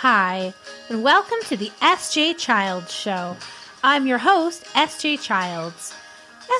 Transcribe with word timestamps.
Hi, 0.00 0.52
and 0.90 1.02
welcome 1.02 1.38
to 1.44 1.56
the 1.56 1.72
SJ 1.80 2.36
Childs 2.36 2.92
Show. 2.92 3.34
I'm 3.82 4.06
your 4.06 4.18
host, 4.18 4.64
SJ 4.74 5.22
Childs. 5.22 5.94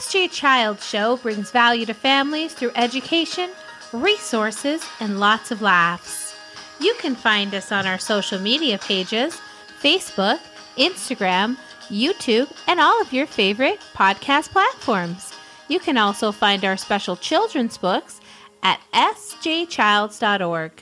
SJ 0.01 0.31
Childs 0.33 0.89
Show 0.89 1.19
brings 1.19 1.51
value 1.51 1.85
to 1.85 1.93
families 1.93 2.55
through 2.55 2.71
education, 2.77 3.51
resources, 3.93 4.83
and 5.01 5.21
lots 5.21 5.51
of 5.51 5.61
laughs. 5.61 6.35
You 6.81 6.95
can 6.99 7.15
find 7.15 7.55
us 7.55 7.71
on 7.71 7.87
our 7.87 7.99
social 7.99 8.41
media 8.41 8.79
pages 8.79 9.39
Facebook, 9.83 10.41
Instagram, 10.79 11.59
YouTube, 11.89 12.51
and 12.67 12.81
all 12.81 13.03
of 13.03 13.13
your 13.13 13.27
favorite 13.27 13.81
podcast 13.95 14.49
platforms. 14.49 15.35
You 15.69 15.79
can 15.79 15.99
also 15.99 16.33
find 16.33 16.65
our 16.65 16.79
special 16.79 17.17
children's 17.17 17.77
books 17.77 18.19
at 18.63 18.81
sjchilds.org. 18.95 20.73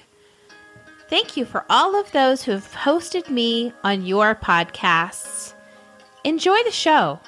Thank 1.09 1.37
you 1.37 1.45
for 1.45 1.67
all 1.69 2.01
of 2.01 2.11
those 2.13 2.43
who 2.43 2.53
have 2.53 2.73
hosted 2.73 3.29
me 3.29 3.73
on 3.85 4.07
your 4.07 4.35
podcasts. 4.35 5.53
Enjoy 6.25 6.57
the 6.65 6.71
show. 6.71 7.21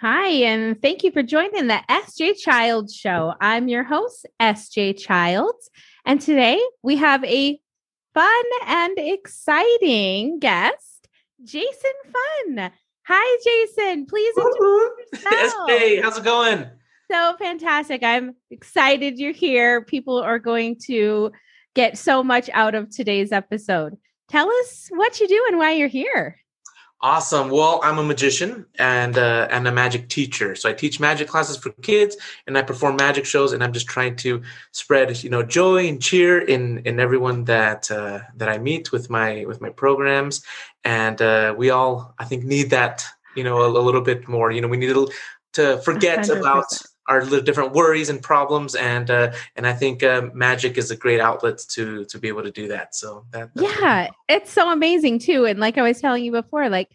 Hi, 0.00 0.28
and 0.28 0.80
thank 0.80 1.04
you 1.04 1.12
for 1.12 1.22
joining 1.22 1.66
the 1.66 1.80
SJ 1.90 2.38
Child 2.40 2.90
Show. 2.90 3.34
I'm 3.38 3.68
your 3.68 3.84
host, 3.84 4.26
SJ 4.40 4.98
Childs, 4.98 5.70
and 6.06 6.20
today 6.20 6.58
we 6.82 6.96
have 6.96 7.22
a 7.24 7.60
fun 8.14 8.44
and 8.66 8.94
exciting 8.96 10.38
guest, 10.38 11.08
Jason 11.44 11.92
Fun. 12.46 12.70
Hi, 13.06 13.38
Jason. 13.44 14.06
Please 14.06 14.34
introduce 14.38 15.22
yourself. 15.22 15.68
SJ, 15.68 16.02
how's 16.02 16.16
it 16.16 16.24
going? 16.24 16.66
So 17.10 17.36
fantastic. 17.38 18.02
I'm 18.02 18.34
excited 18.50 19.18
you're 19.18 19.32
here. 19.32 19.84
People 19.84 20.18
are 20.18 20.38
going 20.38 20.76
to 20.86 21.30
get 21.74 21.98
so 21.98 22.22
much 22.22 22.48
out 22.52 22.74
of 22.74 22.90
today's 22.90 23.32
episode. 23.32 23.96
Tell 24.28 24.48
us 24.48 24.88
what 24.90 25.20
you 25.20 25.28
do 25.28 25.44
and 25.48 25.58
why 25.58 25.72
you're 25.72 25.88
here. 25.88 26.38
Awesome. 27.00 27.50
Well, 27.50 27.80
I'm 27.82 27.98
a 27.98 28.02
magician 28.02 28.64
and 28.78 29.18
uh, 29.18 29.46
and 29.50 29.68
a 29.68 29.72
magic 29.72 30.08
teacher. 30.08 30.54
So 30.54 30.70
I 30.70 30.72
teach 30.72 30.98
magic 30.98 31.28
classes 31.28 31.58
for 31.58 31.68
kids, 31.82 32.16
and 32.46 32.56
I 32.56 32.62
perform 32.62 32.96
magic 32.96 33.26
shows. 33.26 33.52
And 33.52 33.62
I'm 33.62 33.74
just 33.74 33.86
trying 33.86 34.16
to 34.16 34.40
spread, 34.72 35.22
you 35.22 35.28
know, 35.28 35.42
joy 35.42 35.86
and 35.86 36.00
cheer 36.00 36.40
in 36.40 36.78
in 36.86 36.98
everyone 36.98 37.44
that 37.44 37.90
uh, 37.90 38.20
that 38.36 38.48
I 38.48 38.56
meet 38.56 38.90
with 38.90 39.10
my 39.10 39.44
with 39.44 39.60
my 39.60 39.68
programs. 39.68 40.42
And 40.82 41.20
uh, 41.20 41.54
we 41.54 41.68
all, 41.68 42.14
I 42.18 42.24
think, 42.24 42.44
need 42.44 42.70
that, 42.70 43.04
you 43.36 43.44
know, 43.44 43.60
a, 43.60 43.68
a 43.68 43.84
little 43.84 44.00
bit 44.00 44.26
more. 44.26 44.50
You 44.50 44.62
know, 44.62 44.68
we 44.68 44.78
need 44.78 44.94
to, 44.94 45.10
to 45.54 45.78
forget 45.82 46.20
100%. 46.20 46.40
about 46.40 46.64
our 47.08 47.22
little 47.22 47.44
different 47.44 47.72
worries 47.72 48.08
and 48.08 48.22
problems 48.22 48.74
and 48.74 49.10
uh, 49.10 49.32
and 49.56 49.66
I 49.66 49.72
think 49.72 50.02
uh, 50.02 50.28
magic 50.32 50.78
is 50.78 50.90
a 50.90 50.96
great 50.96 51.20
outlet 51.20 51.58
to 51.70 52.04
to 52.06 52.18
be 52.18 52.28
able 52.28 52.42
to 52.42 52.50
do 52.50 52.68
that. 52.68 52.94
So 52.94 53.26
that 53.30 53.50
yeah, 53.54 54.08
it's 54.28 54.50
so 54.50 54.70
amazing 54.70 55.18
too. 55.18 55.44
And 55.44 55.60
like 55.60 55.78
I 55.78 55.82
was 55.82 56.00
telling 56.00 56.24
you 56.24 56.32
before, 56.32 56.68
like 56.68 56.90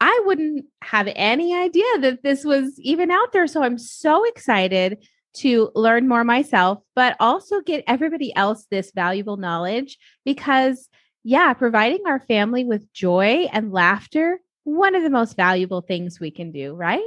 I 0.00 0.22
wouldn't 0.24 0.66
have 0.82 1.08
any 1.14 1.54
idea 1.54 1.84
that 2.00 2.22
this 2.22 2.44
was 2.44 2.78
even 2.80 3.10
out 3.10 3.32
there. 3.32 3.46
So 3.46 3.62
I'm 3.62 3.78
so 3.78 4.24
excited 4.24 5.06
to 5.34 5.70
learn 5.74 6.08
more 6.08 6.24
myself, 6.24 6.80
but 6.94 7.16
also 7.20 7.60
get 7.60 7.84
everybody 7.86 8.34
else 8.36 8.66
this 8.70 8.92
valuable 8.94 9.36
knowledge 9.36 9.98
because 10.24 10.88
yeah, 11.24 11.52
providing 11.54 12.00
our 12.06 12.20
family 12.20 12.64
with 12.64 12.92
joy 12.92 13.48
and 13.52 13.72
laughter, 13.72 14.40
one 14.64 14.94
of 14.94 15.02
the 15.02 15.10
most 15.10 15.36
valuable 15.36 15.80
things 15.80 16.18
we 16.18 16.30
can 16.30 16.50
do, 16.50 16.74
right? 16.74 17.00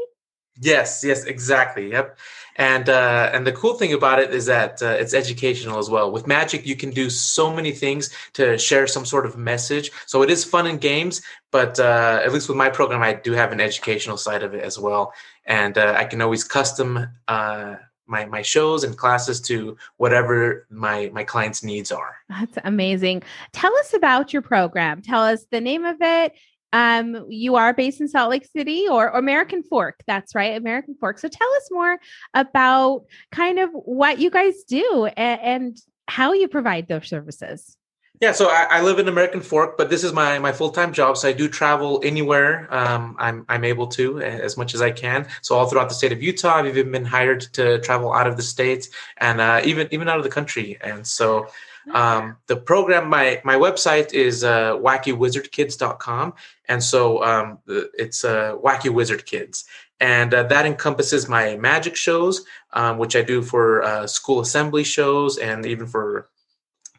Yes, 0.60 1.04
yes, 1.04 1.26
exactly. 1.26 1.92
Yep. 1.92 2.18
And 2.58 2.88
uh, 2.88 3.30
and 3.34 3.46
the 3.46 3.52
cool 3.52 3.74
thing 3.74 3.92
about 3.92 4.20
it 4.20 4.34
is 4.34 4.46
that 4.46 4.82
uh, 4.82 4.88
it's 4.88 5.14
educational 5.14 5.78
as 5.78 5.90
well. 5.90 6.10
With 6.10 6.26
magic, 6.26 6.66
you 6.66 6.76
can 6.78 6.92
do 6.92 7.10
so 7.10 7.54
many 7.54 7.74
things 7.74 8.10
to 8.34 8.58
share 8.58 8.88
some 8.88 9.06
sort 9.06 9.26
of 9.26 9.38
message. 9.38 9.92
So 10.06 10.22
it 10.22 10.30
is 10.30 10.46
fun 10.46 10.66
and 10.66 10.80
games, 10.80 11.22
but 11.52 11.78
uh, 11.80 12.22
at 12.24 12.32
least 12.32 12.48
with 12.48 12.58
my 12.58 12.70
program, 12.70 13.02
I 13.02 13.14
do 13.14 13.34
have 13.34 13.52
an 13.52 13.60
educational 13.60 14.16
side 14.16 14.42
of 14.42 14.54
it 14.54 14.64
as 14.64 14.80
well, 14.80 15.14
and 15.46 15.78
uh, 15.78 15.96
I 15.98 16.06
can 16.06 16.22
always 16.22 16.46
custom 16.46 17.06
uh, 17.28 17.76
my 18.08 18.24
my 18.26 18.42
shows 18.42 18.86
and 18.86 18.98
classes 18.98 19.42
to 19.42 19.76
whatever 19.98 20.66
my 20.70 21.12
my 21.14 21.26
clients' 21.26 21.62
needs 21.62 21.92
are. 21.92 22.16
That's 22.30 22.58
amazing. 22.64 23.24
Tell 23.52 23.76
us 23.80 23.94
about 23.94 24.32
your 24.32 24.42
program. 24.42 25.02
Tell 25.02 25.24
us 25.24 25.46
the 25.52 25.60
name 25.60 25.84
of 25.84 25.98
it 26.00 26.34
um, 26.76 27.26
you 27.30 27.56
are 27.56 27.74
based 27.74 28.02
in 28.02 28.10
Salt 28.10 28.30
Lake 28.30 28.46
City 28.46 28.86
or, 28.92 29.08
American 29.08 29.64
Fork. 29.64 30.04
That's 30.08 30.36
right, 30.36 30.58
American 30.58 30.96
Fork. 31.00 31.20
So 31.20 31.30
tell 31.30 31.48
us 31.56 31.70
more 31.72 31.98
about 32.34 33.06
kind 33.32 33.60
of 33.60 33.70
what 33.72 34.20
you 34.20 34.30
guys 34.30 34.64
do 34.68 35.08
and, 35.16 35.40
and 35.42 35.78
how 36.10 36.34
you 36.34 36.50
provide 36.50 36.90
those 36.90 37.08
services. 37.08 37.78
Yeah, 38.20 38.34
so 38.34 38.50
I, 38.50 38.68
I, 38.70 38.82
live 38.82 39.00
in 39.00 39.08
American 39.08 39.40
Fork, 39.40 39.78
but 39.78 39.90
this 39.90 40.04
is 40.04 40.12
my 40.12 40.40
my 40.40 40.52
full 40.52 40.70
time 40.70 40.92
job. 40.92 41.18
So 41.18 41.30
I 41.30 41.34
do 41.34 41.48
travel 41.48 42.02
anywhere 42.04 42.68
um, 42.74 43.16
I'm 43.20 43.46
I'm 43.48 43.64
able 43.64 43.88
to 43.88 44.20
as 44.20 44.58
much 44.58 44.74
as 44.74 44.82
I 44.82 44.92
can. 44.92 45.28
So 45.42 45.56
all 45.56 45.68
throughout 45.68 45.90
the 45.90 45.96
state 45.96 46.12
of 46.12 46.22
Utah, 46.22 46.56
I've 46.56 46.68
even 46.68 46.92
been 46.92 47.06
hired 47.06 47.42
to 47.54 47.80
travel 47.80 48.14
out 48.14 48.28
of 48.28 48.38
the 48.38 48.44
state 48.44 48.90
and 49.18 49.40
uh, 49.40 49.62
even 49.64 49.88
even 49.92 50.08
out 50.10 50.18
of 50.18 50.24
the 50.24 50.30
country. 50.30 50.78
And 50.82 51.06
so 51.06 51.48
um, 51.94 52.38
the 52.48 52.56
program, 52.56 53.10
my 53.10 53.42
my 53.44 53.56
website 53.56 54.14
is 54.14 54.44
uh, 54.44 54.74
wackywizardkids.com, 54.78 56.34
and 56.68 56.84
so 56.84 57.24
um, 57.24 57.60
it's 57.68 58.26
uh, 58.26 58.56
Wacky 58.56 58.90
Wizard 58.90 59.26
Kids, 59.26 59.66
and 60.00 60.34
uh, 60.34 60.44
that 60.44 60.66
encompasses 60.66 61.30
my 61.30 61.56
magic 61.58 61.96
shows, 61.96 62.46
um, 62.74 62.98
which 62.98 63.16
I 63.16 63.22
do 63.22 63.42
for 63.42 63.84
uh, 63.84 64.08
school 64.08 64.40
assembly 64.40 64.84
shows 64.84 65.38
and 65.38 65.66
even 65.66 65.88
for 65.88 66.30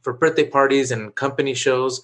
for 0.03 0.13
birthday 0.13 0.49
parties 0.49 0.93
and 0.93 1.15
company 1.15 1.55
shows, 1.55 2.01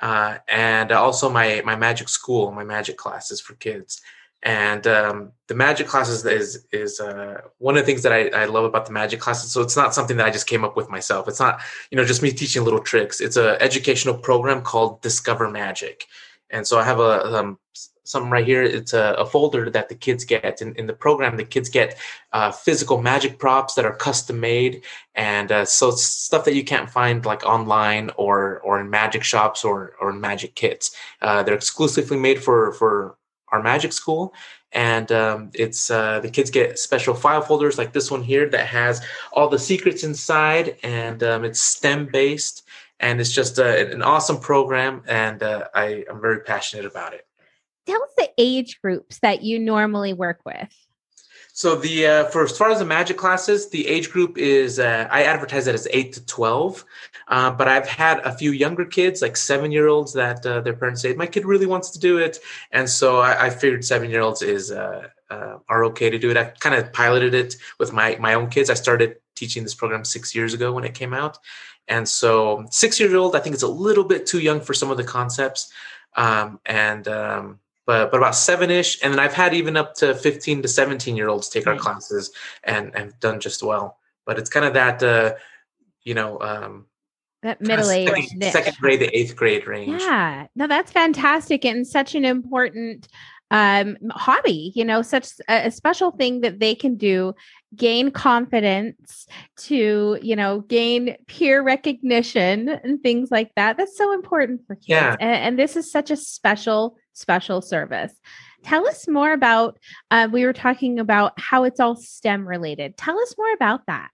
uh, 0.00 0.38
and 0.48 0.90
also 0.90 1.30
my 1.30 1.62
my 1.64 1.76
magic 1.76 2.08
school, 2.08 2.50
my 2.50 2.64
magic 2.64 2.96
classes 2.96 3.40
for 3.40 3.54
kids 3.54 4.00
and 4.44 4.86
um, 4.86 5.32
the 5.48 5.54
magic 5.54 5.86
classes 5.86 6.24
is 6.24 6.66
is 6.70 7.00
uh, 7.00 7.40
one 7.58 7.76
of 7.76 7.82
the 7.82 7.86
things 7.86 8.02
that 8.02 8.12
I, 8.12 8.28
I, 8.28 8.44
love 8.44 8.64
about 8.64 8.84
the 8.84 8.92
magic 8.92 9.18
classes. 9.18 9.50
So 9.50 9.62
it's 9.62 9.76
not 9.76 9.94
something 9.94 10.18
that 10.18 10.26
i 10.26 10.30
just 10.30 10.46
came 10.46 10.64
up 10.64 10.76
with 10.76 10.90
myself. 10.90 11.26
It's 11.28 11.40
not 11.40 11.60
you 11.90 11.96
know 11.96 12.04
just 12.04 12.22
me 12.22 12.30
teaching 12.30 12.62
little 12.62 12.80
tricks. 12.80 13.20
It's 13.20 13.36
an 13.36 13.56
educational 13.60 14.16
program 14.16 14.62
called 14.62 15.00
discover 15.00 15.50
magic. 15.50 16.06
And 16.50 16.66
so 16.66 16.78
i 16.78 16.84
have 16.84 17.00
a 17.00 17.34
um, 17.34 17.58
something 18.04 18.30
right 18.30 18.46
here. 18.46 18.62
It's 18.62 18.92
a, 18.92 19.14
a, 19.14 19.24
folder 19.24 19.70
that 19.70 19.88
the 19.88 19.94
kids 19.94 20.26
get. 20.26 20.60
In, 20.60 20.74
in 20.74 20.86
the 20.86 20.92
program 20.92 21.38
the 21.38 21.44
kids 21.44 21.70
get 21.70 21.96
uh, 22.34 22.52
physical 22.52 23.00
magic 23.00 23.38
props 23.38 23.74
that 23.74 23.86
are 23.86 23.96
custom 23.96 24.40
made. 24.40 24.84
And 25.14 25.50
uh, 25.50 25.64
so 25.64 25.90
stuff 25.92 26.44
that 26.44 26.54
you 26.54 26.64
can't 26.64 26.90
find 26.90 27.24
like 27.24 27.44
online 27.46 28.10
or 28.18 28.60
or 28.60 28.78
in 28.78 28.90
magic 28.90 29.24
shops 29.24 29.64
or 29.64 29.94
or 30.02 30.10
in 30.10 30.20
magic 30.20 30.54
kits. 30.54 30.94
Uh, 31.22 31.42
they're 31.42 31.54
exclusively 31.54 32.18
made 32.18 32.42
for 32.42 32.72
for 32.72 33.16
our 33.54 33.62
magic 33.62 33.92
school. 33.92 34.34
And 34.72 35.10
um, 35.12 35.50
it's 35.54 35.90
uh, 35.90 36.18
the 36.20 36.28
kids 36.28 36.50
get 36.50 36.78
special 36.78 37.14
file 37.14 37.40
folders 37.40 37.78
like 37.78 37.92
this 37.92 38.10
one 38.10 38.22
here 38.22 38.48
that 38.50 38.66
has 38.66 39.00
all 39.32 39.48
the 39.48 39.58
secrets 39.58 40.02
inside. 40.02 40.76
And 40.82 41.22
um, 41.22 41.44
it's 41.44 41.60
stem 41.60 42.08
based. 42.10 42.64
And 42.98 43.20
it's 43.20 43.32
just 43.32 43.58
a, 43.58 43.92
an 43.92 44.02
awesome 44.02 44.40
program. 44.40 45.02
And 45.06 45.42
uh, 45.42 45.68
I, 45.74 46.04
i'm 46.10 46.20
very 46.20 46.40
passionate 46.40 46.86
about 46.86 47.14
it. 47.14 47.26
Tell 47.86 48.02
us 48.02 48.10
the 48.16 48.30
age 48.38 48.80
groups 48.82 49.18
that 49.20 49.42
you 49.42 49.58
normally 49.58 50.12
work 50.12 50.40
with. 50.44 50.72
So 51.52 51.76
the 51.76 52.06
uh, 52.06 52.24
for 52.24 52.42
as 52.42 52.58
far 52.58 52.70
as 52.70 52.80
the 52.80 52.84
magic 52.84 53.16
classes, 53.16 53.70
the 53.70 53.86
age 53.86 54.10
group 54.10 54.36
is 54.38 54.80
uh, 54.80 55.06
I 55.08 55.22
advertise 55.22 55.68
it 55.68 55.74
as 55.74 55.86
eight 55.92 56.12
to 56.14 56.26
twelve, 56.26 56.84
uh, 57.28 57.50
but 57.50 57.68
I've 57.68 57.88
had 57.88 58.18
a 58.20 58.36
few 58.36 58.52
younger 58.52 58.84
kids, 58.84 59.22
like 59.22 59.36
seven 59.36 59.72
year 59.72 59.88
olds, 59.88 60.12
that 60.12 60.44
uh, 60.44 60.60
their 60.60 60.74
parents 60.74 61.02
say 61.02 61.14
my 61.14 61.26
kid 61.26 61.44
really 61.44 61.66
wants 61.66 61.90
to 61.90 61.98
do 61.98 62.18
it, 62.18 62.38
and 62.70 62.88
so 62.88 63.18
I, 63.20 63.46
I 63.46 63.50
figured 63.50 63.84
seven 63.84 64.10
year 64.10 64.20
olds 64.20 64.42
is 64.42 64.70
uh, 64.70 65.08
uh, 65.30 65.58
are 65.68 65.84
okay 65.86 66.10
to 66.10 66.18
do 66.18 66.30
it. 66.30 66.36
I 66.36 66.44
kind 66.44 66.74
of 66.74 66.92
piloted 66.92 67.34
it 67.34 67.56
with 67.78 67.92
my 67.92 68.16
my 68.20 68.34
own 68.34 68.50
kids. 68.50 68.70
I 68.70 68.74
started 68.74 69.16
teaching 69.34 69.62
this 69.62 69.74
program 69.74 70.04
six 70.04 70.34
years 70.34 70.54
ago 70.54 70.72
when 70.72 70.84
it 70.84 70.94
came 70.94 71.14
out, 71.14 71.38
and 71.88 72.08
so 72.08 72.66
six 72.70 73.00
year 73.00 73.16
old 73.16 73.34
I 73.34 73.40
think 73.40 73.54
it's 73.54 73.62
a 73.62 73.68
little 73.68 74.04
bit 74.04 74.26
too 74.26 74.40
young 74.40 74.60
for 74.60 74.74
some 74.74 74.90
of 74.90 74.96
the 74.96 75.04
concepts, 75.04 75.72
um, 76.16 76.60
and 76.66 77.08
um, 77.08 77.60
but 77.86 78.10
but 78.10 78.18
about 78.18 78.34
seven 78.34 78.70
ish, 78.70 79.02
and 79.02 79.12
then 79.12 79.20
I've 79.20 79.34
had 79.34 79.54
even 79.54 79.76
up 79.76 79.94
to 79.96 80.14
fifteen 80.14 80.62
to 80.62 80.68
seventeen 80.68 81.16
year 81.16 81.28
olds 81.28 81.48
take 81.48 81.66
our 81.66 81.76
classes 81.76 82.30
and 82.62 82.94
and 82.94 83.18
done 83.20 83.40
just 83.40 83.62
well. 83.62 83.98
But 84.26 84.38
it's 84.38 84.50
kind 84.50 84.66
of 84.66 84.74
that 84.74 85.02
uh, 85.02 85.34
you 86.02 86.14
know 86.14 86.38
um, 86.40 86.86
that 87.44 87.60
middle 87.60 87.90
age 87.90 88.08
second, 88.08 88.42
second 88.52 88.76
grade 88.78 89.00
to 89.00 89.16
eighth 89.16 89.36
grade 89.36 89.66
range. 89.66 90.02
Yeah, 90.02 90.46
no, 90.56 90.66
that's 90.66 90.90
fantastic 90.90 91.64
and 91.64 91.86
such 91.86 92.14
an 92.14 92.24
important 92.24 93.06
um, 93.50 93.96
hobby. 94.10 94.72
You 94.74 94.84
know, 94.84 95.02
such 95.02 95.28
a, 95.48 95.68
a 95.68 95.70
special 95.70 96.10
thing 96.10 96.40
that 96.40 96.58
they 96.58 96.74
can 96.74 96.96
do 96.96 97.34
gain 97.76 98.10
confidence 98.10 99.26
to 99.58 100.18
you 100.20 100.34
know 100.34 100.60
gain 100.60 101.16
peer 101.28 101.62
recognition 101.62 102.68
and 102.68 103.00
things 103.02 103.30
like 103.30 103.50
that 103.56 103.76
that's 103.76 103.96
so 103.96 104.12
important 104.12 104.60
for 104.64 104.76
kids 104.76 104.86
yeah. 104.86 105.16
and, 105.18 105.36
and 105.36 105.58
this 105.58 105.74
is 105.74 105.90
such 105.90 106.10
a 106.10 106.16
special 106.16 106.96
special 107.14 107.62
service. 107.62 108.12
Tell 108.62 108.86
us 108.88 109.06
more 109.06 109.32
about, 109.32 109.78
uh, 110.10 110.28
we 110.32 110.44
were 110.44 110.52
talking 110.52 110.98
about 110.98 111.38
how 111.38 111.64
it's 111.64 111.80
all 111.80 111.96
STEM 111.96 112.48
related. 112.48 112.96
Tell 112.96 113.18
us 113.20 113.34
more 113.36 113.52
about 113.52 113.82
that. 113.86 114.08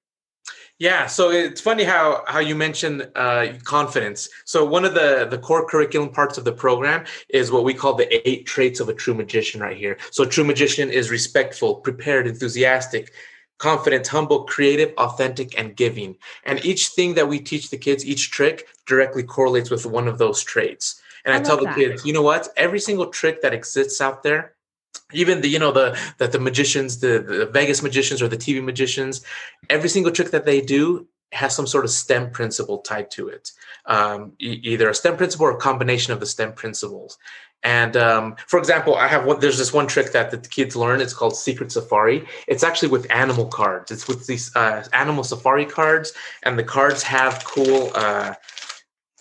Yeah, 0.79 1.07
so 1.07 1.31
it's 1.31 1.61
funny 1.61 1.85
how 1.85 2.25
how 2.27 2.39
you 2.39 2.55
mentioned 2.55 3.07
uh, 3.15 3.49
confidence. 3.65 4.29
So 4.47 4.65
one 4.65 4.87
of 4.87 4.95
the 4.95 5.27
the 5.31 5.39
core 5.39 5.67
curriculum 5.67 6.11
parts 6.11 6.39
of 6.39 6.45
the 6.45 6.53
program 6.53 7.05
is 7.29 7.51
what 7.51 7.65
we 7.65 7.75
call 7.75 7.95
the 7.95 8.29
eight 8.29 8.47
traits 8.47 8.81
of 8.81 8.89
a 8.89 8.95
true 8.95 9.15
magician. 9.15 9.61
Right 9.61 9.77
here. 9.77 9.99
So 10.11 10.25
a 10.25 10.27
true 10.27 10.45
magician 10.45 10.91
is 10.91 11.11
respectful, 11.11 11.77
prepared, 11.77 12.27
enthusiastic, 12.27 13.13
confident, 13.59 14.07
humble, 14.07 14.45
creative, 14.45 14.95
authentic, 14.97 15.59
and 15.59 15.77
giving. 15.77 16.17
And 16.45 16.65
each 16.65 16.89
thing 16.89 17.15
that 17.15 17.29
we 17.29 17.41
teach 17.41 17.69
the 17.69 17.77
kids, 17.77 18.07
each 18.07 18.31
trick 18.31 18.67
directly 18.87 19.23
correlates 19.23 19.71
with 19.71 19.85
one 19.85 20.09
of 20.09 20.17
those 20.17 20.43
traits. 20.43 21.01
And 21.27 21.35
I, 21.35 21.39
I 21.39 21.43
tell 21.43 21.59
the 21.59 21.65
that. 21.65 21.77
kids, 21.77 22.07
you 22.07 22.15
know 22.15 22.23
what? 22.23 22.49
Every 22.57 22.81
single 22.81 23.09
trick 23.09 23.43
that 23.43 23.53
exists 23.53 24.01
out 24.01 24.23
there 24.23 24.55
even 25.13 25.41
the 25.41 25.49
you 25.49 25.59
know 25.59 25.73
the 25.73 25.99
that 26.19 26.33
the 26.33 26.39
magicians 26.39 27.01
the, 27.01 27.25
the 27.27 27.47
vegas 27.47 27.83
magicians 27.83 28.23
or 28.23 28.29
the 28.29 28.37
tv 28.37 28.63
magicians 28.63 29.23
every 29.69 29.89
single 29.89 30.13
trick 30.13 30.31
that 30.31 30.45
they 30.45 30.61
do 30.61 31.07
has 31.33 31.55
some 31.55 31.67
sort 31.67 31.85
of 31.85 31.91
stem 31.91 32.31
principle 32.31 32.79
tied 32.79 33.11
to 33.13 33.29
it. 33.29 33.53
Um, 33.87 34.33
e- 34.41 34.61
either 34.65 34.89
a 34.89 34.95
stem 34.95 35.17
principle 35.17 35.47
or 35.47 35.53
a 35.53 35.57
combination 35.57 36.13
of 36.13 36.21
the 36.21 36.27
stem 36.27 36.53
principles. 36.53 37.19
And 37.63 37.95
um, 37.97 38.37
for 38.47 38.59
example 38.59 38.95
i 38.97 39.07
have 39.07 39.27
one 39.27 39.39
there's 39.39 39.59
this 39.59 39.73
one 39.73 39.87
trick 39.87 40.13
that 40.13 40.31
the 40.31 40.39
kids 40.39 40.75
learn. 40.75 41.01
It's 41.01 41.13
called 41.13 41.37
secret 41.37 41.71
safari. 41.71 42.27
It's 42.49 42.65
actually 42.65 42.89
with 42.89 43.11
animal 43.11 43.47
cards. 43.47 43.91
It's 43.91 44.09
with 44.09 44.27
these 44.27 44.55
uh, 44.57 44.85
animal 44.93 45.25
safari 45.25 45.67
cards. 45.67 46.13
And 46.43 46.59
the 46.59 46.65
cards 46.65 47.03
have 47.03 47.45
cool 47.45 47.93
uh, 47.95 48.35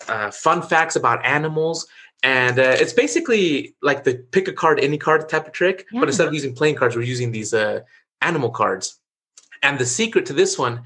uh, 0.07 0.31
fun 0.31 0.61
facts 0.61 0.95
about 0.95 1.23
animals 1.25 1.85
and 2.23 2.59
uh, 2.59 2.75
it's 2.77 2.93
basically 2.93 3.75
like 3.81 4.03
the 4.03 4.15
pick 4.31 4.47
a 4.47 4.53
card 4.53 4.79
any 4.79 4.97
card 4.97 5.27
type 5.29 5.47
of 5.47 5.53
trick 5.53 5.85
yeah. 5.91 5.99
but 5.99 6.09
instead 6.09 6.27
of 6.27 6.33
using 6.33 6.53
playing 6.53 6.75
cards 6.75 6.95
we're 6.95 7.01
using 7.01 7.31
these 7.31 7.53
uh, 7.53 7.79
animal 8.21 8.49
cards. 8.49 8.99
And 9.61 9.77
the 9.77 9.85
secret 9.85 10.25
to 10.27 10.33
this 10.33 10.57
one 10.57 10.83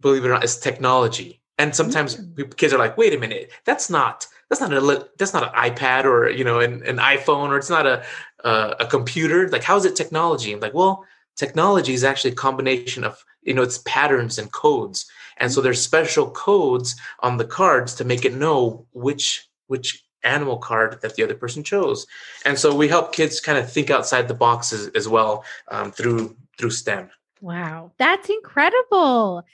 believe 0.00 0.24
it 0.24 0.28
or 0.28 0.32
not 0.32 0.44
is 0.44 0.58
technology. 0.58 1.40
And 1.58 1.74
sometimes 1.74 2.16
mm-hmm. 2.16 2.50
kids 2.50 2.72
are 2.72 2.78
like 2.78 2.96
wait 2.96 3.14
a 3.14 3.18
minute 3.18 3.52
that's 3.64 3.88
not 3.88 4.26
that's 4.48 4.60
not 4.60 4.72
a 4.72 5.08
that's 5.18 5.32
not 5.32 5.44
an 5.44 5.70
ipad 5.70 6.04
or 6.04 6.28
you 6.28 6.44
know 6.44 6.60
an, 6.60 6.82
an 6.84 6.96
iphone 6.98 7.48
or 7.48 7.56
it's 7.56 7.70
not 7.70 7.86
a, 7.86 8.04
a, 8.44 8.76
a 8.80 8.86
computer. 8.86 9.48
Like 9.48 9.62
how 9.62 9.76
is 9.76 9.84
it 9.84 9.96
technology? 9.96 10.52
I'm 10.52 10.60
like 10.60 10.74
well 10.74 11.04
technology 11.36 11.94
is 11.94 12.04
actually 12.04 12.32
a 12.32 12.36
combination 12.36 13.04
of 13.04 13.24
you 13.42 13.54
know 13.54 13.62
it's 13.62 13.78
patterns 13.78 14.38
and 14.38 14.52
codes. 14.52 15.06
And 15.36 15.50
so 15.50 15.60
there's 15.60 15.80
special 15.80 16.30
codes 16.30 16.94
on 17.20 17.36
the 17.36 17.44
cards 17.44 17.94
to 17.96 18.04
make 18.04 18.24
it 18.24 18.34
know 18.34 18.86
which 18.92 19.48
which 19.66 20.03
animal 20.24 20.58
card 20.58 21.00
that 21.02 21.14
the 21.14 21.22
other 21.22 21.34
person 21.34 21.62
chose. 21.62 22.06
And 22.44 22.58
so 22.58 22.74
we 22.74 22.88
help 22.88 23.12
kids 23.12 23.40
kind 23.40 23.58
of 23.58 23.70
think 23.70 23.90
outside 23.90 24.28
the 24.28 24.34
box 24.34 24.72
as, 24.72 24.88
as 24.88 25.08
well 25.08 25.44
um, 25.68 25.92
through 25.92 26.36
through 26.58 26.70
STEM. 26.70 27.10
Wow, 27.40 27.92
that's 27.98 28.28
incredible. 28.28 29.44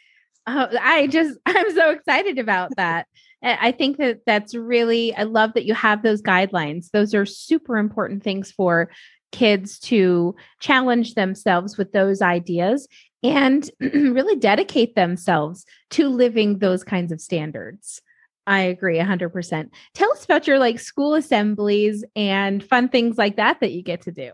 Oh, 0.46 0.68
I 0.80 1.06
just 1.06 1.38
I'm 1.46 1.74
so 1.74 1.90
excited 1.90 2.38
about 2.38 2.76
that. 2.76 3.06
I 3.42 3.72
think 3.72 3.96
that 3.96 4.20
that's 4.26 4.54
really 4.54 5.14
I 5.14 5.22
love 5.22 5.54
that 5.54 5.64
you 5.64 5.74
have 5.74 6.02
those 6.02 6.22
guidelines. 6.22 6.90
Those 6.90 7.14
are 7.14 7.24
super 7.24 7.78
important 7.78 8.22
things 8.22 8.52
for 8.52 8.90
kids 9.32 9.78
to 9.78 10.34
challenge 10.58 11.14
themselves 11.14 11.78
with 11.78 11.92
those 11.92 12.20
ideas 12.20 12.86
and 13.22 13.70
really 13.80 14.36
dedicate 14.36 14.94
themselves 14.94 15.64
to 15.90 16.08
living 16.08 16.58
those 16.58 16.84
kinds 16.84 17.12
of 17.12 17.20
standards. 17.20 18.02
I 18.50 18.62
agree 18.62 18.98
100%. 18.98 19.70
Tell 19.94 20.10
us 20.10 20.24
about 20.24 20.48
your 20.48 20.58
like 20.58 20.80
school 20.80 21.14
assemblies 21.14 22.04
and 22.16 22.62
fun 22.64 22.88
things 22.88 23.16
like 23.16 23.36
that 23.36 23.60
that 23.60 23.70
you 23.70 23.80
get 23.80 24.02
to 24.02 24.10
do. 24.10 24.32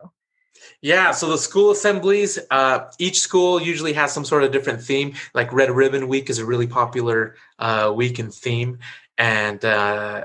Yeah, 0.81 1.11
so 1.11 1.29
the 1.29 1.37
school 1.37 1.73
assemblies, 1.73 2.39
uh, 2.51 2.89
each 2.99 3.21
school 3.21 3.61
usually 3.61 3.93
has 3.93 4.13
some 4.13 4.25
sort 4.25 4.43
of 4.43 4.53
different 4.53 4.81
theme. 4.81 5.13
Like 5.35 5.53
Red 5.53 5.71
Ribbon 5.71 6.09
Week 6.09 6.31
is 6.31 6.39
a 6.39 6.47
really 6.47 6.67
popular 6.67 7.37
uh, 7.59 7.93
week 7.95 8.19
and 8.19 8.33
theme, 8.33 8.79
and 9.19 9.63
uh, 9.63 10.25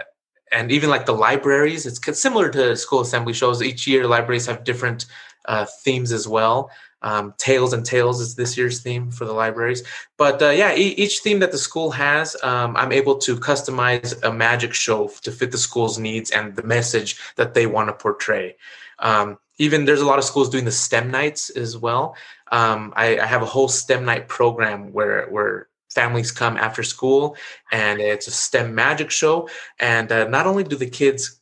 and 0.53 0.71
even 0.71 0.89
like 0.89 1.05
the 1.05 1.13
libraries, 1.13 1.85
it's 1.85 1.99
similar 2.17 2.49
to 2.51 2.77
school 2.77 3.01
assembly 3.01 3.33
shows. 3.33 3.61
Each 3.61 3.85
year, 3.87 4.07
libraries 4.07 4.45
have 4.45 4.63
different 4.63 5.05
uh, 5.49 5.65
themes 5.83 6.13
as 6.13 6.29
well. 6.29 6.71
Um, 7.01 7.33
Tails 7.37 7.73
and 7.73 7.85
Tales 7.85 8.21
is 8.21 8.35
this 8.35 8.57
year's 8.57 8.81
theme 8.81 9.11
for 9.11 9.25
the 9.25 9.33
libraries. 9.33 9.83
But 10.17 10.41
uh, 10.41 10.49
yeah, 10.49 10.75
e- 10.75 10.95
each 10.97 11.19
theme 11.19 11.39
that 11.39 11.51
the 11.51 11.57
school 11.57 11.91
has, 11.91 12.35
um, 12.43 12.77
I'm 12.77 12.91
able 12.91 13.17
to 13.19 13.35
customize 13.37 14.21
a 14.23 14.31
magic 14.31 14.73
show 14.73 15.07
to 15.21 15.31
fit 15.31 15.51
the 15.51 15.57
school's 15.57 15.97
needs 15.97 16.31
and 16.31 16.55
the 16.55 16.63
message 16.63 17.19
that 17.35 17.53
they 17.53 17.65
want 17.65 17.89
to 17.89 17.93
portray. 17.93 18.55
Um, 18.99 19.39
even 19.57 19.85
there's 19.85 20.01
a 20.01 20.05
lot 20.05 20.19
of 20.19 20.25
schools 20.25 20.49
doing 20.49 20.65
the 20.65 20.71
STEM 20.71 21.11
nights 21.11 21.49
as 21.51 21.77
well. 21.77 22.15
Um, 22.51 22.93
I, 22.95 23.19
I, 23.19 23.25
have 23.25 23.41
a 23.41 23.45
whole 23.45 23.67
STEM 23.67 24.05
night 24.05 24.27
program 24.27 24.91
where 24.91 25.27
where 25.29 25.69
families 25.89 26.31
come 26.31 26.57
after 26.57 26.83
school, 26.83 27.35
and 27.71 27.99
it's 27.99 28.27
a 28.27 28.31
STEM 28.31 28.73
magic 28.73 29.11
show. 29.11 29.49
And 29.79 30.11
uh, 30.11 30.27
not 30.27 30.47
only 30.47 30.63
do 30.63 30.75
the 30.75 30.89
kids 30.89 31.40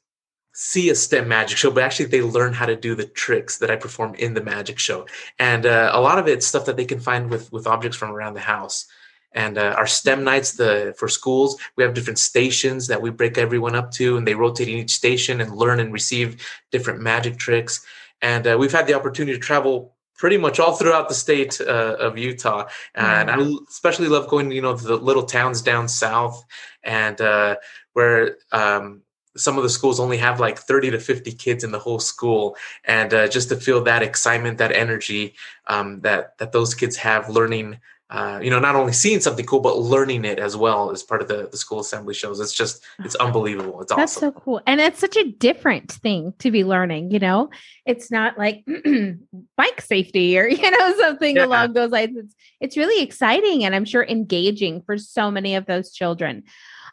see 0.61 0.89
a 0.89 0.95
STEM 0.95 1.29
magic 1.29 1.57
show, 1.57 1.71
but 1.71 1.83
actually 1.83 2.07
they 2.07 2.21
learn 2.21 2.51
how 2.51 2.65
to 2.65 2.75
do 2.75 2.93
the 2.93 3.05
tricks 3.05 3.59
that 3.59 3.71
I 3.71 3.77
perform 3.77 4.13
in 4.15 4.33
the 4.33 4.43
magic 4.43 4.77
show. 4.77 5.07
And 5.39 5.65
uh, 5.65 5.91
a 5.93 6.01
lot 6.01 6.19
of 6.19 6.27
it's 6.27 6.45
stuff 6.45 6.65
that 6.65 6.75
they 6.75 6.83
can 6.83 6.99
find 6.99 7.29
with 7.29 7.49
with 7.53 7.65
objects 7.65 7.97
from 7.97 8.11
around 8.11 8.33
the 8.33 8.41
house. 8.41 8.85
And 9.31 9.57
uh, 9.57 9.73
our 9.77 9.87
STEM 9.87 10.25
nights, 10.25 10.51
the 10.51 10.93
for 10.97 11.07
schools, 11.07 11.57
we 11.77 11.83
have 11.85 11.93
different 11.93 12.19
stations 12.19 12.87
that 12.87 13.01
we 13.01 13.09
break 13.09 13.37
everyone 13.37 13.73
up 13.73 13.91
to, 13.91 14.17
and 14.17 14.27
they 14.27 14.35
rotate 14.35 14.67
in 14.67 14.77
each 14.79 14.91
station 14.91 15.39
and 15.39 15.55
learn 15.55 15.79
and 15.79 15.93
receive 15.93 16.45
different 16.71 16.99
magic 16.99 17.37
tricks. 17.37 17.85
And 18.21 18.45
uh, 18.45 18.57
we've 18.59 18.73
had 18.73 18.85
the 18.85 18.95
opportunity 18.95 19.37
to 19.37 19.39
travel 19.39 19.95
pretty 20.17 20.37
much 20.37 20.59
all 20.59 20.75
throughout 20.75 21.07
the 21.07 21.15
state 21.15 21.61
uh, 21.61 21.95
of 21.97 22.17
Utah. 22.17 22.67
And 22.95 23.29
mm-hmm. 23.29 23.53
I 23.53 23.57
especially 23.69 24.09
love 24.09 24.27
going, 24.27 24.51
you 24.51 24.61
know, 24.61 24.75
to 24.75 24.83
the 24.83 24.97
little 24.97 25.23
towns 25.23 25.61
down 25.61 25.87
south 25.87 26.43
and 26.83 27.21
uh, 27.21 27.55
where 27.93 28.35
um, 28.51 29.03
some 29.39 29.57
of 29.57 29.63
the 29.63 29.69
schools 29.69 29.99
only 29.99 30.17
have 30.17 30.39
like 30.39 30.59
30 30.59 30.91
to 30.91 30.99
50 30.99 31.31
kids 31.33 31.63
in 31.63 31.71
the 31.71 31.79
whole 31.79 31.99
school 31.99 32.55
and 32.85 33.13
uh, 33.13 33.27
just 33.27 33.49
to 33.49 33.55
feel 33.55 33.83
that 33.83 34.03
excitement 34.03 34.57
that 34.57 34.71
energy 34.71 35.33
um, 35.67 36.01
that 36.01 36.37
that 36.37 36.51
those 36.51 36.75
kids 36.75 36.97
have 36.97 37.29
learning 37.29 37.79
uh, 38.09 38.39
you 38.41 38.49
know 38.49 38.59
not 38.59 38.75
only 38.75 38.91
seeing 38.91 39.19
something 39.19 39.45
cool 39.45 39.59
but 39.59 39.77
learning 39.77 40.25
it 40.25 40.39
as 40.39 40.57
well 40.57 40.89
as 40.89 41.03
part 41.03 41.21
of 41.21 41.27
the, 41.27 41.47
the 41.51 41.57
school 41.57 41.79
assembly 41.79 42.13
shows 42.13 42.39
it's 42.39 42.53
just 42.53 42.83
it's 42.99 43.13
unbelievable 43.15 43.81
it's 43.81 43.91
awesome. 43.91 44.01
that's 44.01 44.17
awesome. 44.17 44.33
so 44.33 44.39
cool 44.39 44.61
and 44.65 44.81
it's 44.81 44.99
such 44.99 45.15
a 45.15 45.31
different 45.31 45.91
thing 45.91 46.33
to 46.39 46.49
be 46.49 46.63
learning 46.63 47.11
you 47.11 47.19
know 47.19 47.49
it's 47.85 48.09
not 48.09 48.35
like 48.37 48.65
bike 49.55 49.81
safety 49.81 50.39
or 50.39 50.47
you 50.47 50.71
know 50.71 50.95
something 50.97 51.35
yeah. 51.35 51.45
along 51.45 51.73
those 51.73 51.91
lines 51.91 52.17
it's 52.17 52.35
it's 52.59 52.77
really 52.77 53.03
exciting 53.03 53.63
and 53.63 53.75
i'm 53.75 53.85
sure 53.85 54.03
engaging 54.03 54.81
for 54.81 54.97
so 54.97 55.29
many 55.29 55.53
of 55.53 55.67
those 55.67 55.91
children 55.91 56.43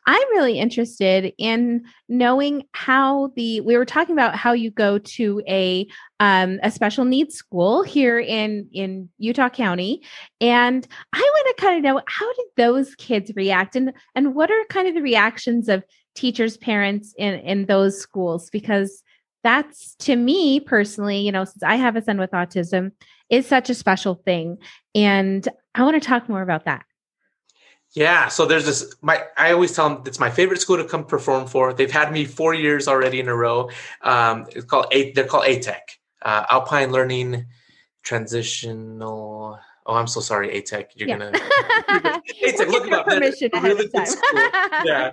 I'm 0.07 0.29
really 0.31 0.59
interested 0.59 1.33
in 1.37 1.85
knowing 2.09 2.63
how 2.73 3.33
the 3.35 3.61
we 3.61 3.77
were 3.77 3.85
talking 3.85 4.15
about 4.15 4.37
how 4.37 4.53
you 4.53 4.71
go 4.71 4.99
to 4.99 5.43
a 5.49 5.87
um, 6.21 6.61
a 6.63 6.71
special 6.71 7.05
needs 7.05 7.35
school 7.35 7.83
here 7.83 8.19
in 8.21 8.69
in 8.73 9.09
Utah 9.19 9.49
County, 9.49 10.03
and 10.41 10.87
I 11.13 11.19
want 11.19 11.57
to 11.57 11.63
kind 11.63 11.77
of 11.77 11.83
know 11.83 12.03
how 12.07 12.33
did 12.35 12.47
those 12.57 12.95
kids 12.95 13.33
react, 13.35 13.75
and 13.75 13.93
and 14.15 14.35
what 14.37 14.51
are 14.51 14.65
kind 14.71 14.87
of 14.87 14.95
the 14.95 15.03
reactions 15.03 15.69
of 15.69 15.83
teachers, 16.15 16.57
parents 16.57 17.13
in 17.19 17.35
in 17.41 17.67
those 17.67 18.01
schools 18.01 18.49
because 18.51 19.03
that's 19.43 19.97
to 19.97 20.17
me 20.17 20.61
personally, 20.61 21.19
you 21.19 21.33
know, 21.33 21.45
since 21.45 21.63
I 21.63 21.77
have 21.77 21.97
a 21.97 22.03
son 22.03 22.19
with 22.19 22.31
autism, 22.31 22.93
is 23.29 23.47
such 23.47 23.71
a 23.71 23.75
special 23.75 24.15
thing, 24.15 24.59
and 24.95 25.49
I 25.75 25.83
want 25.83 26.01
to 26.01 26.09
talk 26.09 26.29
more 26.29 26.43
about 26.43 26.65
that. 26.67 26.85
Yeah, 27.97 28.29
so 28.29 28.45
there's 28.45 28.67
this. 28.67 28.95
My 29.01 29.25
I 29.39 29.53
always 29.53 29.73
tell 29.73 29.89
them 29.89 30.03
it's 30.05 30.21
my 30.21 30.29
favorite 30.31 30.61
school 30.61 30.77
to 30.77 30.85
come 30.85 31.07
perform 31.07 31.47
for. 31.47 31.73
They've 31.73 31.91
had 31.91 32.13
me 32.13 32.27
four 32.27 32.53
years 32.53 32.89
already 32.89 33.21
in 33.21 33.29
a 33.29 33.35
row. 33.35 33.71
Um, 34.03 34.45
it's 34.55 34.67
called 34.67 34.89
A. 34.93 35.13
They're 35.13 35.25
called 35.25 35.47
ATEC, 35.47 35.81
uh, 36.21 36.45
Alpine 36.51 36.93
Learning 36.93 37.47
Transitional. 38.03 39.59
Oh, 39.87 39.95
I'm 39.95 40.07
so 40.09 40.21
sorry, 40.21 40.51
ATEC. 40.51 40.89
You're 40.95 41.09
yeah. 41.09 41.17
gonna 41.17 41.33
ATEC. 41.33 42.69
Look 42.71 42.87
it 42.87 42.93
up. 42.93 43.07
Permission 43.07 43.51
really 43.63 43.89
good 43.89 44.07
school. 44.07 44.41
Yeah, 44.85 45.13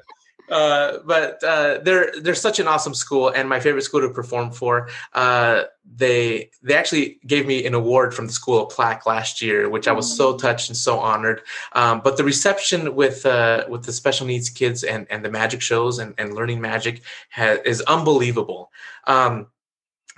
uh, 0.49 0.99
but 1.05 1.43
uh, 1.43 1.79
they're 1.83 2.11
they're 2.21 2.35
such 2.35 2.59
an 2.59 2.67
awesome 2.67 2.93
school 2.93 3.29
and 3.29 3.47
my 3.47 3.59
favorite 3.59 3.83
school 3.83 4.01
to 4.01 4.09
perform 4.09 4.51
for. 4.51 4.89
Uh, 5.13 5.63
they 5.95 6.49
they 6.61 6.75
actually 6.75 7.19
gave 7.25 7.45
me 7.45 7.65
an 7.65 7.73
award 7.73 8.13
from 8.13 8.27
the 8.27 8.33
school 8.33 8.65
plaque 8.65 9.05
last 9.05 9.41
year, 9.41 9.69
which 9.69 9.87
I 9.87 9.93
was 9.93 10.15
so 10.15 10.37
touched 10.37 10.69
and 10.69 10.77
so 10.77 10.99
honored. 10.99 11.41
Um, 11.73 12.01
but 12.03 12.17
the 12.17 12.23
reception 12.23 12.95
with 12.95 13.25
uh, 13.25 13.65
with 13.69 13.83
the 13.83 13.93
special 13.93 14.27
needs 14.27 14.49
kids 14.49 14.83
and 14.83 15.07
and 15.09 15.23
the 15.23 15.31
magic 15.31 15.61
shows 15.61 15.99
and, 15.99 16.13
and 16.17 16.33
learning 16.33 16.61
magic 16.61 17.03
has, 17.29 17.59
is 17.65 17.81
unbelievable. 17.81 18.71
Um, 19.07 19.47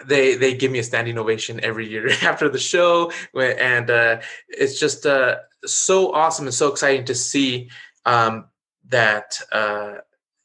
they 0.05 0.36
they 0.36 0.55
give 0.55 0.72
me 0.72 0.79
a 0.79 0.84
standing 0.84 1.17
ovation 1.17 1.60
every 1.63 1.88
year 1.88 2.10
after 2.24 2.50
the 2.50 2.60
show, 2.60 3.12
and 3.36 3.89
uh, 3.89 4.22
it's 4.48 4.79
just 4.79 5.05
uh, 5.05 5.38
so 5.65 6.13
awesome 6.13 6.46
and 6.46 6.53
so 6.53 6.72
exciting 6.72 7.05
to 7.05 7.15
see 7.15 7.70
um, 8.05 8.46
that 8.89 9.39
uh, 9.51 9.96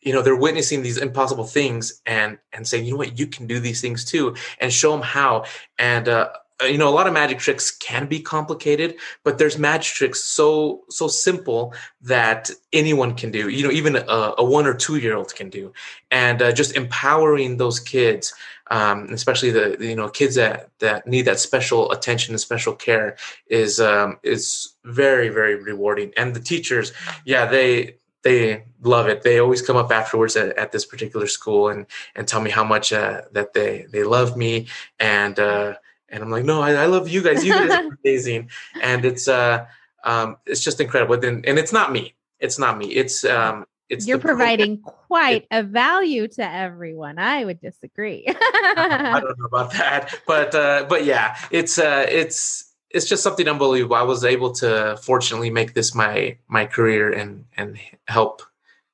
you 0.03 0.13
know 0.13 0.23
they're 0.23 0.37
witnessing 0.37 0.83
these 0.83 0.99
impossible 0.99 1.45
things 1.45 2.01
and 2.07 2.39
and 2.53 2.67
saying 2.67 2.85
you 2.85 2.93
know 2.93 2.99
what? 2.99 3.19
You 3.19 3.27
can 3.27 3.47
do 3.47 3.61
these 3.61 3.81
things 3.81 4.05
too 4.05 4.35
and 4.61 4.73
show 4.73 4.93
them 4.93 5.03
how. 5.03 5.45
And 5.79 6.09
uh, 6.09 6.31
uh, 6.63 6.67
you 6.67 6.79
know 6.79 6.89
a 6.89 6.91
lot 6.91 7.07
of 7.07 7.13
magic 7.13 7.39
tricks 7.39 7.71
can 7.71 8.07
be 8.07 8.21
complicated 8.21 8.97
but 9.25 9.39
there's 9.39 9.59
magic 9.59 9.95
tricks 9.95 10.23
so 10.23 10.83
so 10.91 11.09
simple 11.09 11.73
that 12.03 12.51
anyone 12.73 13.15
can 13.15 13.31
do 13.31 13.49
you 13.49 13.63
know 13.63 13.71
even 13.71 13.97
a, 13.97 14.35
a 14.39 14.45
one 14.45 14.67
or 14.67 14.75
two 14.75 14.97
year 14.97 15.17
old 15.17 15.35
can 15.35 15.49
do. 15.49 15.73
And 16.11 16.43
uh, 16.43 16.53
just 16.53 16.77
empowering 16.77 17.57
those 17.57 17.81
kids 17.81 18.35
um, 18.71 19.09
especially 19.11 19.51
the 19.51 19.77
you 19.81 19.97
know 19.97 20.09
kids 20.09 20.35
that 20.37 20.71
that 20.79 21.07
need 21.07 21.23
that 21.23 21.41
special 21.41 21.91
attention 21.93 22.35
and 22.35 22.41
special 22.41 22.75
care 22.75 23.17
is 23.49 23.81
um, 23.81 24.19
is 24.23 24.75
very 24.85 25.29
very 25.29 25.57
rewarding. 25.57 26.13
And 26.17 26.35
the 26.35 26.41
teachers 26.41 26.93
yeah 27.25 27.47
they 27.47 27.97
they 28.23 28.65
love 28.83 29.09
it 29.09 29.23
they 29.23 29.39
always 29.39 29.63
come 29.63 29.77
up 29.77 29.91
afterwards 29.93 30.37
at, 30.37 30.57
at 30.57 30.73
this 30.73 30.85
particular 30.85 31.27
school 31.27 31.69
and 31.69 31.87
and 32.15 32.27
tell 32.29 32.41
me 32.41 32.51
how 32.51 32.65
much 32.65 32.93
uh, 32.93 33.23
that 33.33 33.53
they 33.55 33.87
they 33.91 34.03
love 34.03 34.37
me 34.37 34.67
and 34.99 35.39
uh, 35.39 35.75
and 36.11 36.23
I'm 36.23 36.31
like, 36.31 36.45
no, 36.45 36.61
I, 36.61 36.73
I 36.73 36.87
love 36.87 37.09
you 37.09 37.23
guys. 37.23 37.45
You 37.45 37.53
guys 37.53 37.71
are 37.71 37.97
amazing, 38.05 38.51
and 38.83 39.05
it's 39.05 39.29
uh, 39.29 39.67
um, 40.05 40.37
it's 40.47 40.63
just 40.63 40.81
incredible. 40.81 41.15
And, 41.25 41.47
and 41.47 41.59
it's 41.59 41.73
not 41.73 41.93
me. 41.93 42.15
It's 42.39 42.59
not 42.59 42.79
me. 42.79 42.87
It's 42.87 43.25
um, 43.25 43.67
it's 43.89 44.07
you're 44.07 44.19
providing 44.19 44.79
program. 44.79 45.01
quite 45.07 45.47
a 45.51 45.63
value 45.63 46.29
to 46.29 46.43
everyone. 46.43 47.19
I 47.19 47.45
would 47.45 47.61
disagree. 47.61 48.25
I 48.29 49.21
don't 49.23 49.39
know 49.39 49.47
about 49.47 49.73
that, 49.73 50.21
but 50.27 50.55
uh, 50.55 50.87
but 50.89 51.05
yeah, 51.05 51.37
it's 51.51 51.79
uh, 51.79 52.07
it's 52.09 52.70
it's 52.91 53.07
just 53.07 53.23
something 53.23 53.49
unbelievable. 53.49 53.97
I 53.97 54.03
was 54.03 54.25
able 54.25 54.53
to 54.55 54.99
fortunately 55.03 55.51
make 55.51 55.75
this 55.75 55.95
my 55.95 56.37
my 56.49 56.67
career 56.67 57.13
and 57.13 57.45
and 57.57 57.79
help 58.07 58.43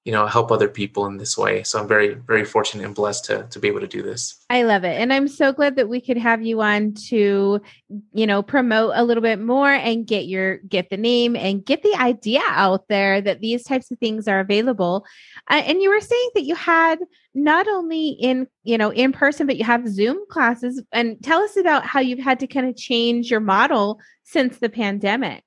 you 0.07 0.13
know 0.13 0.25
help 0.25 0.53
other 0.53 0.69
people 0.69 1.05
in 1.07 1.17
this 1.17 1.37
way. 1.37 1.65
So 1.65 1.81
i'm 1.81 1.89
very 1.89 2.15
very 2.15 2.45
fortunate 2.45 2.87
and 2.87 2.95
blessed 2.95 3.25
to 3.25 3.43
to 3.51 3.59
be 3.59 3.67
able 3.67 3.81
to 3.81 3.89
do 3.89 4.03
this. 4.03 4.37
I 4.49 4.63
love 4.63 4.85
it. 4.85 5.01
And 5.01 5.13
i'm 5.13 5.27
so 5.27 5.53
glad 5.53 5.75
that 5.77 5.89
we 5.89 6.01
could 6.01 6.17
have 6.17 6.43
you 6.43 6.63
on 6.63 6.95
to 7.09 7.61
you 8.13 8.27
know 8.27 8.41
promote 8.41 8.93
a 8.95 9.03
little 9.03 9.23
bit 9.23 9.41
more 9.41 9.73
and 9.73 10.07
get 10.07 10.27
your 10.27 10.59
get 10.59 10.91
the 10.91 10.97
name 10.97 11.35
and 11.35 11.65
get 11.65 11.83
the 11.83 11.95
idea 11.95 12.41
out 12.47 12.87
there 12.89 13.21
that 13.21 13.41
these 13.41 13.65
types 13.65 13.91
of 13.91 13.99
things 13.99 14.29
are 14.29 14.39
available. 14.39 15.05
Uh, 15.51 15.63
and 15.67 15.83
you 15.83 15.91
were 15.91 16.01
saying 16.01 16.31
that 16.35 16.45
you 16.45 16.55
had 16.55 17.01
not 17.35 17.67
only 17.67 18.11
in 18.11 18.47
you 18.63 18.79
know 18.79 18.93
in 18.93 19.11
person 19.11 19.45
but 19.45 19.57
you 19.57 19.65
have 19.65 19.89
zoom 19.89 20.19
classes. 20.31 20.81
And 20.93 21.21
tell 21.21 21.43
us 21.43 21.57
about 21.57 21.85
how 21.85 21.99
you've 21.99 22.21
had 22.21 22.39
to 22.41 22.47
kind 22.47 22.69
of 22.69 22.77
change 22.77 23.29
your 23.29 23.41
model 23.41 23.99
since 24.23 24.59
the 24.59 24.69
pandemic. 24.69 25.43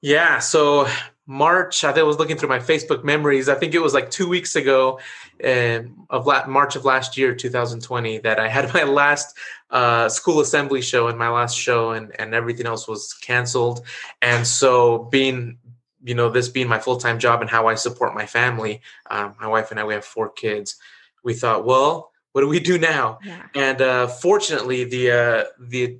Yeah 0.00 0.38
so 0.38 0.88
March. 1.26 1.84
I 1.84 1.88
think 1.88 2.00
I 2.00 2.02
was 2.02 2.18
looking 2.18 2.36
through 2.36 2.50
my 2.50 2.58
Facebook 2.58 3.02
memories. 3.02 3.48
I 3.48 3.54
think 3.54 3.74
it 3.74 3.80
was 3.80 3.94
like 3.94 4.10
two 4.10 4.28
weeks 4.28 4.56
ago, 4.56 5.00
um, 5.42 6.06
of 6.10 6.26
la- 6.26 6.46
March 6.46 6.76
of 6.76 6.84
last 6.84 7.16
year, 7.16 7.34
2020, 7.34 8.18
that 8.18 8.38
I 8.38 8.48
had 8.48 8.72
my 8.74 8.84
last 8.84 9.36
uh, 9.70 10.08
school 10.08 10.40
assembly 10.40 10.82
show 10.82 11.08
and 11.08 11.18
my 11.18 11.28
last 11.28 11.56
show, 11.56 11.90
and 11.90 12.12
and 12.18 12.34
everything 12.34 12.66
else 12.66 12.86
was 12.86 13.14
canceled. 13.14 13.80
And 14.20 14.46
so, 14.46 15.04
being 15.04 15.58
you 16.04 16.14
know 16.14 16.28
this 16.28 16.48
being 16.48 16.68
my 16.68 16.78
full 16.78 16.98
time 16.98 17.18
job 17.18 17.40
and 17.40 17.48
how 17.48 17.66
I 17.66 17.74
support 17.74 18.14
my 18.14 18.26
family, 18.26 18.82
um, 19.10 19.34
my 19.40 19.48
wife 19.48 19.70
and 19.70 19.80
I, 19.80 19.84
we 19.84 19.94
have 19.94 20.04
four 20.04 20.28
kids. 20.28 20.76
We 21.22 21.32
thought, 21.32 21.64
well, 21.64 22.12
what 22.32 22.42
do 22.42 22.48
we 22.48 22.60
do 22.60 22.78
now? 22.78 23.18
Yeah. 23.24 23.46
And 23.54 23.80
uh, 23.80 24.06
fortunately, 24.08 24.84
the 24.84 25.10
uh, 25.10 25.44
the 25.58 25.98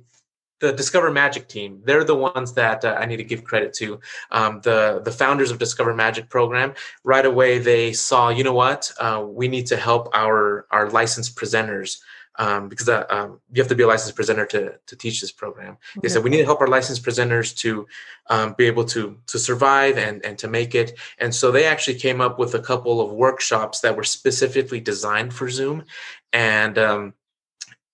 the 0.65 0.73
Discover 0.73 1.11
Magic 1.11 1.47
team. 1.47 1.81
They're 1.85 2.03
the 2.03 2.15
ones 2.15 2.53
that 2.53 2.83
uh, 2.83 2.97
I 2.99 3.05
need 3.05 3.17
to 3.17 3.23
give 3.23 3.43
credit 3.43 3.73
to. 3.75 3.99
Um, 4.31 4.61
the 4.61 5.01
the 5.03 5.11
founders 5.11 5.51
of 5.51 5.57
Discover 5.59 5.93
Magic 5.93 6.29
program. 6.29 6.73
Right 7.03 7.25
away, 7.25 7.59
they 7.59 7.93
saw, 7.93 8.29
you 8.29 8.43
know 8.43 8.53
what, 8.53 8.91
uh, 8.99 9.23
we 9.27 9.47
need 9.47 9.67
to 9.67 9.77
help 9.77 10.09
our 10.13 10.65
our 10.71 10.89
licensed 10.89 11.35
presenters. 11.35 11.99
Um, 12.37 12.67
because 12.67 12.89
uh, 12.89 13.05
um, 13.09 13.39
you 13.53 13.61
have 13.61 13.69
to 13.69 13.75
be 13.75 13.83
a 13.83 13.87
licensed 13.87 14.17
presenter 14.17 14.45
to, 14.47 14.73
to 14.87 14.95
teach 14.97 15.21
this 15.21 15.31
program. 15.31 15.77
They 16.01 16.09
said 16.09 16.21
we 16.21 16.29
need 16.29 16.43
to 16.43 16.49
help 16.51 16.59
our 16.59 16.67
licensed 16.67 17.05
presenters 17.05 17.55
to 17.63 17.87
um, 18.29 18.55
be 18.57 18.65
able 18.65 18.83
to 18.95 19.01
to 19.31 19.39
survive 19.39 19.97
and 19.97 20.25
and 20.25 20.37
to 20.39 20.47
make 20.49 20.75
it. 20.75 20.99
And 21.17 21.33
so 21.33 21.45
they 21.49 21.65
actually 21.65 21.97
came 21.97 22.19
up 22.19 22.37
with 22.37 22.53
a 22.53 22.59
couple 22.69 22.99
of 22.99 23.13
workshops 23.13 23.79
that 23.79 23.95
were 23.95 24.03
specifically 24.03 24.81
designed 24.81 25.33
for 25.33 25.49
Zoom, 25.49 25.85
and 26.33 26.77
um, 26.77 27.13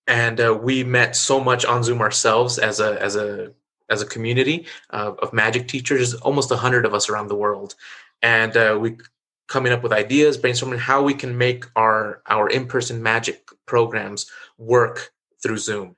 and 0.06 0.40
uh, 0.40 0.58
we 0.60 0.84
met 0.84 1.16
so 1.16 1.40
much 1.40 1.64
on 1.64 1.82
Zoom 1.82 2.00
ourselves 2.00 2.58
as 2.58 2.80
a 2.80 3.00
as 3.02 3.16
a 3.16 3.52
as 3.90 4.02
a 4.02 4.06
community 4.06 4.66
uh, 4.90 5.12
of 5.18 5.32
magic 5.32 5.68
teachers, 5.68 6.14
almost 6.14 6.50
a 6.50 6.56
hundred 6.56 6.86
of 6.86 6.94
us 6.94 7.08
around 7.08 7.28
the 7.28 7.36
world, 7.36 7.74
and 8.22 8.56
uh, 8.56 8.76
we 8.80 8.96
coming 9.48 9.72
up 9.72 9.82
with 9.82 9.92
ideas, 9.92 10.38
brainstorming 10.38 10.78
how 10.78 11.02
we 11.02 11.14
can 11.14 11.36
make 11.36 11.66
our 11.76 12.22
our 12.26 12.48
in 12.48 12.66
person 12.66 13.02
magic 13.02 13.50
programs 13.66 14.30
work 14.58 15.12
through 15.42 15.58
Zoom. 15.58 15.96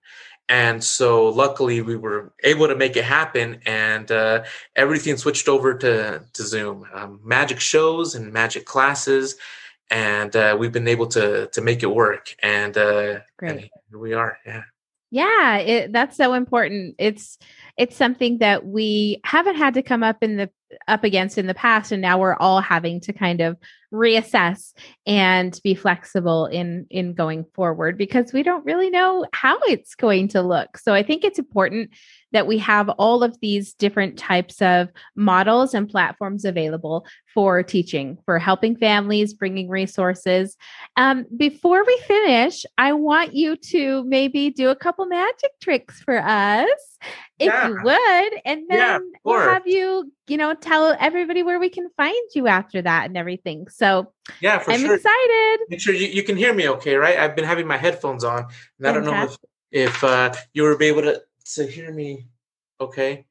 And 0.48 0.84
so, 0.84 1.28
luckily, 1.28 1.80
we 1.80 1.96
were 1.96 2.32
able 2.42 2.68
to 2.68 2.76
make 2.76 2.96
it 2.96 3.04
happen, 3.04 3.60
and 3.64 4.10
uh, 4.12 4.44
everything 4.76 5.16
switched 5.16 5.48
over 5.48 5.74
to 5.78 6.22
to 6.32 6.42
Zoom. 6.42 6.86
Um, 6.92 7.20
magic 7.24 7.60
shows 7.60 8.14
and 8.14 8.32
magic 8.32 8.66
classes, 8.66 9.36
and 9.90 10.34
uh, 10.34 10.56
we've 10.58 10.72
been 10.72 10.88
able 10.88 11.06
to 11.08 11.48
to 11.48 11.60
make 11.60 11.82
it 11.82 11.94
work. 11.94 12.34
And, 12.42 12.76
uh, 12.76 13.20
Great. 13.38 13.50
and 13.50 13.60
here 13.60 13.98
we 13.98 14.14
are. 14.14 14.38
Yeah. 14.46 14.62
Yeah, 15.10 15.58
it, 15.58 15.92
that's 15.92 16.16
so 16.16 16.34
important. 16.34 16.96
It's 16.98 17.38
it's 17.76 17.94
something 17.94 18.38
that 18.38 18.66
we 18.66 19.20
haven't 19.24 19.54
had 19.54 19.74
to 19.74 19.82
come 19.82 20.02
up 20.02 20.22
in 20.22 20.36
the 20.36 20.50
up 20.88 21.04
against 21.04 21.38
in 21.38 21.46
the 21.46 21.54
past 21.54 21.92
and 21.92 22.02
now 22.02 22.18
we're 22.18 22.36
all 22.36 22.60
having 22.60 23.00
to 23.00 23.12
kind 23.12 23.40
of 23.40 23.56
reassess 23.92 24.72
and 25.06 25.60
be 25.62 25.74
flexible 25.74 26.46
in 26.46 26.86
in 26.90 27.14
going 27.14 27.44
forward 27.54 27.96
because 27.96 28.32
we 28.32 28.42
don't 28.42 28.64
really 28.64 28.90
know 28.90 29.24
how 29.32 29.58
it's 29.68 29.94
going 29.94 30.26
to 30.26 30.42
look 30.42 30.76
so 30.78 30.92
i 30.92 31.02
think 31.02 31.24
it's 31.24 31.38
important 31.38 31.90
that 32.34 32.46
we 32.48 32.58
have 32.58 32.88
all 32.90 33.22
of 33.22 33.38
these 33.40 33.72
different 33.72 34.18
types 34.18 34.60
of 34.60 34.88
models 35.14 35.72
and 35.72 35.88
platforms 35.88 36.44
available 36.44 37.06
for 37.32 37.62
teaching, 37.62 38.18
for 38.26 38.38
helping 38.38 38.76
families, 38.76 39.32
bringing 39.32 39.68
resources. 39.68 40.56
Um, 40.96 41.26
before 41.36 41.84
we 41.84 41.96
finish, 42.06 42.66
I 42.76 42.92
want 42.92 43.34
you 43.34 43.56
to 43.56 44.04
maybe 44.04 44.50
do 44.50 44.68
a 44.68 44.76
couple 44.76 45.06
magic 45.06 45.52
tricks 45.62 46.00
for 46.00 46.18
us, 46.18 46.98
if 47.38 47.46
yeah. 47.46 47.68
you 47.68 47.78
would, 47.82 48.40
and 48.44 48.62
then 48.68 48.78
yeah, 48.78 48.98
we'll 49.24 49.40
have 49.40 49.66
you, 49.66 50.12
you 50.28 50.36
know, 50.36 50.54
tell 50.54 50.96
everybody 51.00 51.42
where 51.42 51.58
we 51.58 51.68
can 51.68 51.88
find 51.96 52.14
you 52.34 52.46
after 52.46 52.80
that 52.80 53.06
and 53.06 53.16
everything. 53.16 53.66
So 53.68 54.12
yeah, 54.40 54.62
I'm 54.66 54.80
sure. 54.80 54.94
excited. 54.94 55.58
Make 55.68 55.80
sure 55.80 55.94
you, 55.94 56.06
you 56.06 56.22
can 56.22 56.36
hear 56.36 56.54
me 56.54 56.68
okay, 56.68 56.94
right? 56.94 57.18
I've 57.18 57.34
been 57.34 57.44
having 57.44 57.66
my 57.66 57.76
headphones 57.76 58.22
on, 58.22 58.46
and 58.78 58.86
I 58.86 58.92
don't 58.92 59.04
know 59.04 59.24
if, 59.24 59.36
if 59.72 60.04
uh, 60.04 60.32
you 60.52 60.62
were 60.62 60.80
able 60.80 61.02
to 61.02 61.22
to 61.56 61.66
hear 61.66 61.92
me 61.92 62.26
okay. 62.80 63.26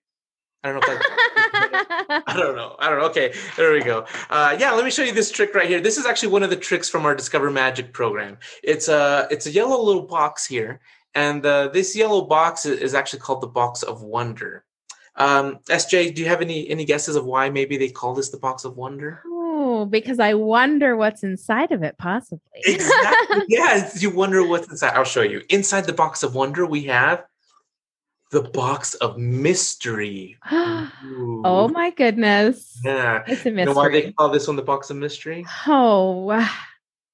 I 0.63 0.71
don't 0.71 0.79
know 0.79 0.93
if 0.93 0.99
that. 0.99 2.23
I 2.27 2.37
don't 2.37 2.55
know. 2.55 2.75
I 2.79 2.89
don't 2.89 2.99
know. 2.99 3.05
Okay, 3.07 3.33
there 3.57 3.73
we 3.73 3.81
go. 3.81 4.05
Uh, 4.29 4.55
yeah, 4.57 4.71
let 4.71 4.85
me 4.85 4.91
show 4.91 5.03
you 5.03 5.11
this 5.11 5.29
trick 5.29 5.53
right 5.55 5.67
here. 5.67 5.81
This 5.81 5.97
is 5.97 6.05
actually 6.05 6.29
one 6.29 6.43
of 6.43 6.49
the 6.49 6.55
tricks 6.55 6.89
from 6.89 7.05
our 7.05 7.13
Discover 7.15 7.51
Magic 7.51 7.91
program. 7.91 8.37
It's 8.63 8.87
a 8.87 9.27
it's 9.29 9.45
a 9.45 9.51
yellow 9.51 9.81
little 9.81 10.03
box 10.03 10.45
here, 10.45 10.79
and 11.15 11.45
uh, 11.45 11.67
this 11.69 11.95
yellow 11.95 12.21
box 12.21 12.65
is 12.65 12.93
actually 12.93 13.19
called 13.19 13.41
the 13.41 13.47
box 13.47 13.83
of 13.83 14.01
wonder. 14.01 14.65
Um, 15.15 15.59
SJ, 15.69 16.15
do 16.15 16.21
you 16.21 16.27
have 16.27 16.41
any 16.41 16.67
any 16.69 16.85
guesses 16.85 17.15
of 17.15 17.25
why 17.25 17.49
maybe 17.49 17.77
they 17.77 17.89
call 17.89 18.15
this 18.15 18.29
the 18.29 18.37
box 18.37 18.65
of 18.65 18.77
wonder? 18.77 19.21
Oh, 19.27 19.85
because 19.85 20.19
I 20.19 20.33
wonder 20.33 20.95
what's 20.95 21.23
inside 21.23 21.71
of 21.71 21.83
it, 21.83 21.97
possibly. 21.97 22.41
exactly. 22.55 23.43
Yeah, 23.47 23.89
you 23.97 24.09
wonder 24.09 24.45
what's 24.45 24.69
inside. 24.69 24.93
I'll 24.93 25.03
show 25.03 25.21
you. 25.21 25.41
Inside 25.49 25.85
the 25.85 25.93
box 25.93 26.23
of 26.23 26.35
wonder, 26.35 26.65
we 26.65 26.83
have 26.85 27.25
the 28.31 28.41
box 28.41 28.95
of 28.95 29.17
mystery. 29.17 30.37
oh 30.51 31.69
my 31.71 31.91
goodness. 31.91 32.79
Yeah. 32.83 33.23
It's 33.27 33.45
a 33.45 33.51
mystery. 33.51 33.59
You 33.59 33.65
know 33.65 33.73
why 33.73 33.89
they 33.89 34.11
call 34.11 34.29
this 34.29 34.47
one 34.47 34.55
the 34.55 34.63
box 34.63 34.89
of 34.89 34.97
mystery? 34.97 35.45
Oh, 35.67 36.47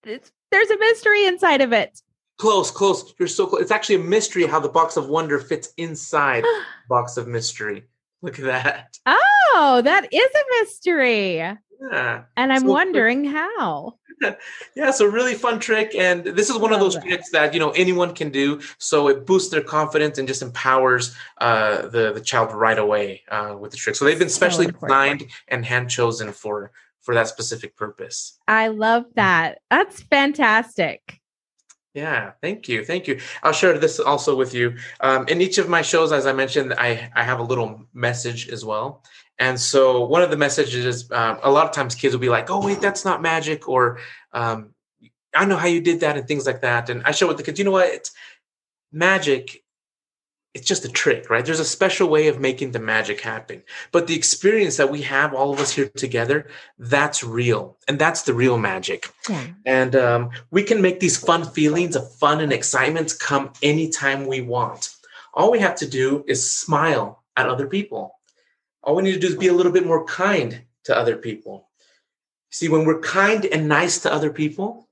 it's, 0.06 0.32
there's 0.52 0.70
a 0.70 0.78
mystery 0.78 1.26
inside 1.26 1.62
of 1.62 1.74
it. 1.74 2.02
Close, 2.40 2.72
close. 2.72 3.14
You're 3.20 3.28
so 3.28 3.46
close. 3.46 3.62
It's 3.62 3.72
actually 3.72 3.96
a 3.96 4.00
mystery 4.00 4.48
how 4.48 4.62
the 4.62 4.70
box 4.70 4.96
of 4.96 5.10
wonder 5.10 5.40
fits 5.40 5.74
inside 5.76 6.46
box 6.90 7.18
of 7.18 7.28
mystery. 7.28 7.84
Look 8.22 8.40
at 8.40 8.46
that. 8.46 8.98
Oh, 9.06 9.82
that 9.84 10.12
is 10.14 10.30
a 10.36 10.62
mystery. 10.62 11.38
Yeah. 11.38 12.24
And 12.38 12.54
I'm 12.54 12.62
so 12.62 12.68
wondering 12.68 13.26
how. 13.26 13.96
yeah, 14.76 14.92
so 14.92 15.06
really 15.06 15.34
fun 15.34 15.60
trick. 15.60 15.96
And 15.96 16.24
this 16.24 16.50
is 16.50 16.58
one 16.58 16.74
of 16.74 16.80
those 16.80 16.98
tricks 17.02 17.30
that, 17.32 17.54
you 17.54 17.60
know, 17.60 17.72
anyone 17.72 18.16
can 18.16 18.32
do. 18.32 18.62
So 18.78 19.10
it 19.10 19.26
boosts 19.26 19.50
their 19.50 19.62
confidence 19.62 20.18
and 20.18 20.28
just 20.28 20.42
empowers 20.42 21.16
uh, 21.40 21.88
the, 21.90 22.14
the 22.14 22.22
child 22.22 22.54
right 22.54 22.80
away 22.80 23.24
uh, 23.30 23.56
with 23.60 23.72
the 23.72 23.78
trick. 23.78 23.96
So 23.96 24.06
they've 24.06 24.20
been 24.20 24.30
specially 24.30 24.68
so 24.68 24.72
designed 24.72 25.26
and 25.50 25.66
hand 25.66 25.90
chosen 25.90 26.32
for 26.32 26.72
for 27.02 27.16
that 27.16 27.28
specific 27.28 27.76
purpose. 27.76 28.38
I 28.48 28.68
love 28.68 29.06
that. 29.16 29.60
That's 29.70 30.02
fantastic. 30.04 31.20
Yeah, 31.96 32.34
thank 32.42 32.70
you, 32.70 32.86
thank 32.86 33.08
you. 33.08 33.20
I'll 33.42 33.52
share 33.52 33.78
this 33.78 34.00
also 34.00 34.36
with 34.36 34.54
you. 34.54 34.76
Um, 35.02 35.28
in 35.28 35.42
each 35.42 35.58
of 35.58 35.68
my 35.68 35.82
shows, 35.82 36.12
as 36.12 36.28
I 36.28 36.34
mentioned, 36.34 36.74
I 36.78 37.10
I 37.16 37.24
have 37.24 37.40
a 37.40 37.44
little 37.44 37.82
message 37.94 38.48
as 38.50 38.64
well, 38.64 39.04
and 39.40 39.60
so 39.60 40.06
one 40.06 40.22
of 40.22 40.30
the 40.30 40.38
messages 40.38 40.86
is 40.86 41.12
um, 41.12 41.40
a 41.42 41.50
lot 41.52 41.66
of 41.66 41.72
times 41.72 41.96
kids 41.96 42.14
will 42.14 42.22
be 42.22 42.30
like, 42.30 42.52
"Oh 42.52 42.64
wait, 42.64 42.80
that's 42.80 43.06
not 43.06 43.24
magic," 43.24 43.68
or 43.68 44.00
um, 44.34 44.76
"I 45.34 45.46
know 45.46 45.58
how 45.58 45.68
you 45.68 45.82
did 45.82 46.02
that," 46.02 46.16
and 46.16 46.28
things 46.28 46.46
like 46.46 46.62
that. 46.62 46.90
And 46.92 47.02
I 47.06 47.12
show 47.12 47.28
with 47.28 47.38
the 47.38 47.44
kids, 47.44 47.58
you 47.58 47.66
know 47.66 47.72
what? 47.72 47.88
It's, 47.90 48.12
magic 48.92 49.64
it's 50.54 50.68
just 50.68 50.86
a 50.86 50.90
trick, 50.90 51.30
right? 51.30 51.46
There's 51.46 51.60
a 51.60 51.66
special 51.66 52.10
way 52.10 52.28
of 52.28 52.40
making 52.40 52.72
the 52.72 52.80
magic 52.80 53.22
happen. 53.22 53.62
But 53.92 54.08
the 54.08 54.16
experience 54.16 54.78
that 54.78 54.90
we 54.90 55.04
have, 55.04 55.34
all 55.34 55.54
of 55.54 55.60
us 55.60 55.72
here 55.72 55.90
together, 55.90 56.48
that's 56.80 57.24
real. 57.24 57.78
And 57.88 58.00
that's 58.00 58.24
the 58.24 58.34
real 58.34 58.58
magic. 58.58 59.12
Yeah. 59.30 59.48
And 59.66 59.96
um, 59.96 60.32
we 60.50 60.64
can 60.64 60.82
make 60.82 61.00
these 61.00 61.18
fun 61.18 61.46
feelings 61.46 61.96
of 61.96 62.12
fun 62.16 62.42
and 62.42 62.52
excitement 62.52 63.14
come 63.20 63.54
anytime 63.62 64.26
we 64.26 64.42
want. 64.42 64.96
All 65.36 65.52
we 65.52 65.60
have 65.60 65.76
to 65.76 65.88
do 65.88 66.26
is 66.28 66.52
smile 66.52 67.24
at 67.38 67.48
other 67.48 67.68
people. 67.68 68.16
All 68.82 68.96
we 68.96 69.04
need 69.04 69.14
to 69.14 69.20
do 69.20 69.28
is 69.28 69.36
be 69.36 69.48
a 69.48 69.54
little 69.54 69.72
bit 69.72 69.86
more 69.86 70.04
kind 70.06 70.64
to 70.86 70.98
other 70.98 71.16
people. 71.16 71.70
See, 72.50 72.70
when 72.70 72.86
we're 72.86 73.02
kind 73.02 73.46
and 73.46 73.68
nice 73.68 74.00
to 74.00 74.12
other 74.12 74.32
people, 74.32 74.90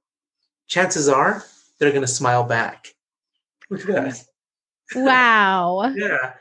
chances 0.68 1.10
are 1.10 1.44
they're 1.80 1.92
going 1.92 2.02
to 2.02 2.08
smile 2.08 2.44
back. 2.44 2.94
Look 3.72 3.82
at 3.82 3.88
that. 3.88 4.24
Wow. 4.96 5.94
yeah. 5.96 6.34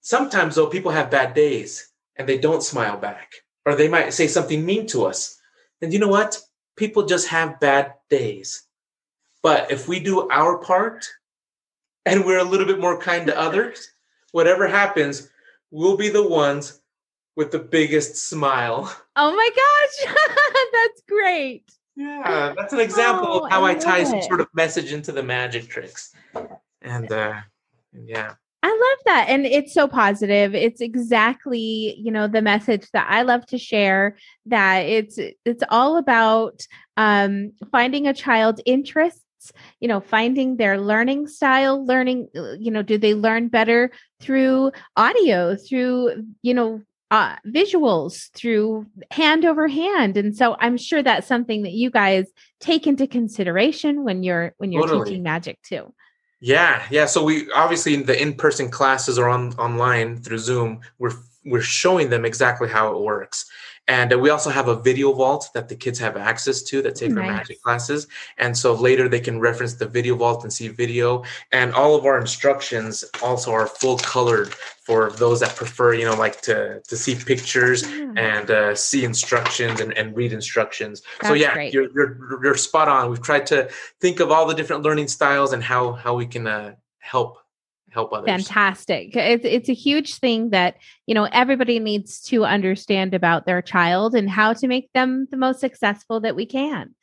Sometimes, 0.00 0.54
though, 0.54 0.68
people 0.68 0.92
have 0.92 1.10
bad 1.10 1.34
days 1.34 1.90
and 2.16 2.28
they 2.28 2.38
don't 2.38 2.62
smile 2.62 2.96
back, 2.96 3.32
or 3.64 3.74
they 3.74 3.88
might 3.88 4.12
say 4.12 4.26
something 4.26 4.64
mean 4.64 4.86
to 4.88 5.04
us. 5.04 5.38
And 5.82 5.92
you 5.92 5.98
know 5.98 6.08
what? 6.08 6.38
People 6.76 7.06
just 7.06 7.28
have 7.28 7.60
bad 7.60 7.94
days. 8.08 8.62
But 9.42 9.70
if 9.70 9.88
we 9.88 10.00
do 10.00 10.28
our 10.30 10.58
part 10.58 11.06
and 12.04 12.24
we're 12.24 12.38
a 12.38 12.44
little 12.44 12.66
bit 12.66 12.80
more 12.80 12.98
kind 12.98 13.26
to 13.26 13.38
others, 13.38 13.90
whatever 14.32 14.66
happens, 14.66 15.30
we'll 15.70 15.96
be 15.96 16.08
the 16.08 16.26
ones 16.26 16.80
with 17.36 17.50
the 17.50 17.58
biggest 17.58 18.16
smile. 18.16 18.94
Oh 19.16 19.34
my 19.34 19.50
gosh, 19.54 20.14
that's 20.72 21.02
great. 21.08 21.64
Yeah, 21.96 22.54
that's 22.56 22.72
an 22.72 22.80
example 22.80 23.28
oh, 23.28 23.44
of 23.44 23.50
how 23.50 23.64
I, 23.64 23.70
I 23.70 23.74
tie 23.74 24.00
it. 24.00 24.06
some 24.06 24.22
sort 24.22 24.40
of 24.40 24.48
message 24.54 24.92
into 24.92 25.12
the 25.12 25.22
magic 25.22 25.68
tricks 25.68 26.14
and 26.86 27.12
uh 27.12 27.40
yeah 27.92 28.32
I 28.62 28.68
love 28.70 29.04
that. 29.04 29.26
And 29.28 29.46
it's 29.46 29.72
so 29.72 29.86
positive. 29.86 30.52
It's 30.52 30.80
exactly, 30.80 31.94
you 32.00 32.10
know, 32.10 32.26
the 32.26 32.42
message 32.42 32.90
that 32.92 33.06
I 33.08 33.22
love 33.22 33.46
to 33.46 33.58
share 33.58 34.16
that 34.46 34.78
it's 34.80 35.20
it's 35.44 35.62
all 35.68 35.98
about 35.98 36.66
um 36.96 37.52
finding 37.70 38.08
a 38.08 38.12
child's 38.14 38.60
interests, 38.66 39.52
you 39.78 39.86
know, 39.86 40.00
finding 40.00 40.56
their 40.56 40.80
learning 40.80 41.28
style, 41.28 41.86
learning, 41.86 42.28
uh, 42.36 42.54
you 42.58 42.72
know, 42.72 42.82
do 42.82 42.98
they 42.98 43.14
learn 43.14 43.46
better 43.46 43.92
through 44.20 44.72
audio, 44.96 45.54
through, 45.54 46.24
you 46.42 46.54
know, 46.54 46.82
uh, 47.12 47.36
visuals 47.46 48.32
through 48.32 48.84
hand 49.12 49.44
over 49.44 49.68
hand 49.68 50.16
and 50.16 50.36
so 50.36 50.56
i'm 50.58 50.76
sure 50.76 51.04
that's 51.04 51.28
something 51.28 51.62
that 51.62 51.70
you 51.70 51.88
guys 51.88 52.26
take 52.58 52.84
into 52.84 53.06
consideration 53.06 54.02
when 54.02 54.24
you're 54.24 54.54
when 54.58 54.72
you're 54.72 54.82
totally. 54.82 55.04
teaching 55.04 55.22
magic 55.22 55.56
too 55.62 55.94
yeah, 56.46 56.86
yeah. 56.92 57.06
So 57.06 57.24
we 57.24 57.50
obviously 57.50 57.96
the 57.96 58.22
in-person 58.22 58.70
classes 58.70 59.18
are 59.18 59.28
on 59.28 59.52
online 59.54 60.18
through 60.18 60.38
Zoom. 60.38 60.80
We're 61.00 61.10
we're 61.44 61.60
showing 61.60 62.08
them 62.08 62.24
exactly 62.24 62.68
how 62.68 62.94
it 62.94 63.00
works. 63.00 63.50
And 63.88 64.12
uh, 64.12 64.18
we 64.18 64.30
also 64.30 64.50
have 64.50 64.68
a 64.68 64.76
video 64.76 65.12
vault 65.12 65.50
that 65.54 65.68
the 65.68 65.76
kids 65.76 65.98
have 65.98 66.16
access 66.16 66.62
to 66.62 66.82
that 66.82 66.96
take 66.96 67.12
nice. 67.12 67.24
our 67.24 67.32
magic 67.32 67.62
classes. 67.62 68.08
And 68.38 68.56
so 68.56 68.74
later 68.74 69.08
they 69.08 69.20
can 69.20 69.38
reference 69.38 69.74
the 69.74 69.86
video 69.86 70.16
vault 70.16 70.42
and 70.42 70.52
see 70.52 70.68
video. 70.68 71.22
And 71.52 71.72
all 71.72 71.94
of 71.94 72.04
our 72.04 72.18
instructions 72.20 73.04
also 73.22 73.52
are 73.52 73.66
full 73.66 73.98
colored 73.98 74.54
for 74.86 75.10
those 75.10 75.40
that 75.40 75.54
prefer, 75.56 75.94
you 75.94 76.04
know, 76.04 76.14
like 76.14 76.40
to 76.42 76.80
to 76.80 76.96
see 76.96 77.14
pictures 77.16 77.82
yeah. 77.82 78.12
and 78.16 78.50
uh, 78.50 78.74
see 78.74 79.04
instructions 79.04 79.80
and, 79.80 79.92
and 79.94 80.16
read 80.16 80.32
instructions. 80.32 81.02
That's 81.20 81.28
so 81.28 81.34
yeah, 81.34 81.60
you're, 81.60 81.90
you're 81.92 82.42
you're 82.42 82.56
spot 82.56 82.88
on. 82.88 83.10
We've 83.10 83.22
tried 83.22 83.46
to 83.46 83.68
think 84.00 84.20
of 84.20 84.30
all 84.30 84.46
the 84.46 84.54
different 84.54 84.82
learning 84.82 85.08
styles 85.08 85.52
and 85.52 85.62
how 85.62 85.92
how 85.92 86.14
we 86.14 86.26
can 86.26 86.46
uh, 86.46 86.74
help 86.98 87.38
help 87.96 88.12
others. 88.12 88.28
Fantastic. 88.28 89.16
It's 89.16 89.44
it's 89.44 89.68
a 89.68 89.74
huge 89.74 90.16
thing 90.16 90.50
that, 90.50 90.76
you 91.06 91.14
know, 91.14 91.28
everybody 91.32 91.78
needs 91.80 92.20
to 92.24 92.44
understand 92.44 93.14
about 93.14 93.46
their 93.46 93.62
child 93.62 94.14
and 94.14 94.30
how 94.30 94.52
to 94.52 94.68
make 94.68 94.92
them 94.92 95.26
the 95.30 95.36
most 95.36 95.60
successful 95.60 96.20
that 96.20 96.36
we 96.36 96.46
can. 96.46 96.94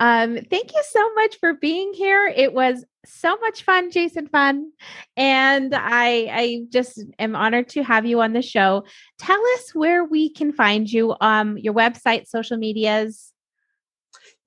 Um, 0.00 0.38
thank 0.50 0.72
you 0.72 0.82
so 0.90 1.14
much 1.14 1.38
for 1.38 1.54
being 1.54 1.92
here. 1.92 2.26
It 2.26 2.52
was 2.54 2.84
so 3.04 3.36
much 3.36 3.62
fun, 3.62 3.90
Jason 3.90 4.26
Fun. 4.28 4.72
And 5.16 5.74
I 5.74 6.28
I 6.30 6.62
just 6.70 7.02
am 7.18 7.36
honored 7.36 7.68
to 7.70 7.82
have 7.82 8.06
you 8.06 8.20
on 8.20 8.32
the 8.32 8.42
show. 8.42 8.84
Tell 9.18 9.40
us 9.54 9.74
where 9.74 10.04
we 10.04 10.30
can 10.30 10.52
find 10.52 10.90
you, 10.90 11.14
um, 11.20 11.58
your 11.58 11.74
website, 11.74 12.26
social 12.26 12.56
medias. 12.56 13.29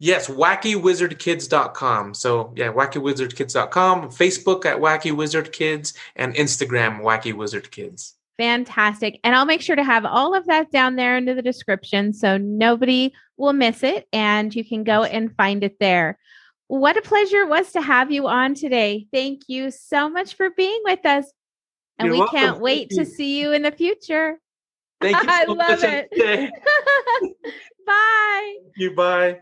Yes, 0.04 0.28
wackywizardkids.com. 0.28 2.13
So, 2.13 2.52
yeah, 2.58 2.74
wackywizardkids.com, 2.74 4.10
Facebook 4.10 4.66
at 4.66 4.78
Wacky 4.78 5.16
Wizard 5.16 5.54
Kids, 5.54 5.94
and 6.18 6.36
Instagram, 6.36 7.00
Wacky 7.00 7.34
Wizard 7.34 7.72
Kids. 7.72 8.16
Fantastic. 8.38 9.22
And 9.24 9.34
I'll 9.34 9.46
make 9.46 9.62
sure 9.62 9.78
to 9.78 9.84
have 9.84 10.04
all 10.04 10.36
of 10.36 10.46
that 10.48 10.72
down 10.72 10.98
there 10.98 11.16
into 11.16 11.34
the 11.34 11.42
description 11.42 12.12
so 12.12 12.38
nobody 12.38 13.13
will 13.38 13.54
miss 13.54 13.82
it 13.82 14.10
and 14.12 14.54
you 14.54 14.66
can 14.66 14.84
go 14.84 15.06
and 15.06 15.34
find 15.38 15.63
it 15.63 15.80
there. 15.80 16.20
What 16.68 16.98
a 16.98 17.02
pleasure 17.02 17.44
it 17.44 17.48
was 17.48 17.72
to 17.72 17.82
have 17.82 18.12
you 18.12 18.28
on 18.28 18.56
today. 18.56 19.08
Thank 19.13 19.44
you 19.48 19.72
so 19.72 20.10
much 20.10 20.34
for 20.34 20.50
being 20.50 20.82
with 20.84 21.06
us. 21.06 21.32
And 21.98 22.08
You're 22.08 22.16
we 22.16 22.20
welcome. 22.20 22.39
can't 22.39 22.60
wait 22.60 22.89
to 22.89 23.06
see 23.06 23.39
you 23.39 23.54
in 23.54 23.62
the 23.62 23.72
future. 23.72 24.38
Thank 25.00 25.16
you. 25.16 25.24
So 25.30 25.30
I 25.30 25.46
love 25.46 25.82
it. 25.82 26.10
bye. 27.88 28.56
Thank 28.66 28.74
you. 28.76 28.96
Bye. 28.96 29.39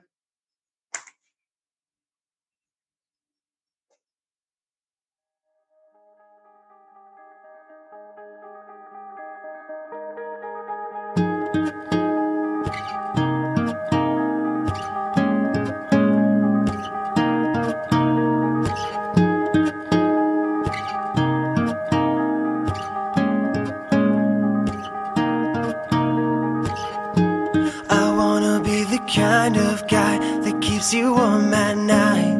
You 30.94 31.14
warm 31.14 31.54
at 31.54 31.78
night 31.78 32.38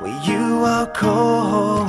when 0.00 0.20
you 0.22 0.64
are 0.64 0.86
cold. 0.88 1.88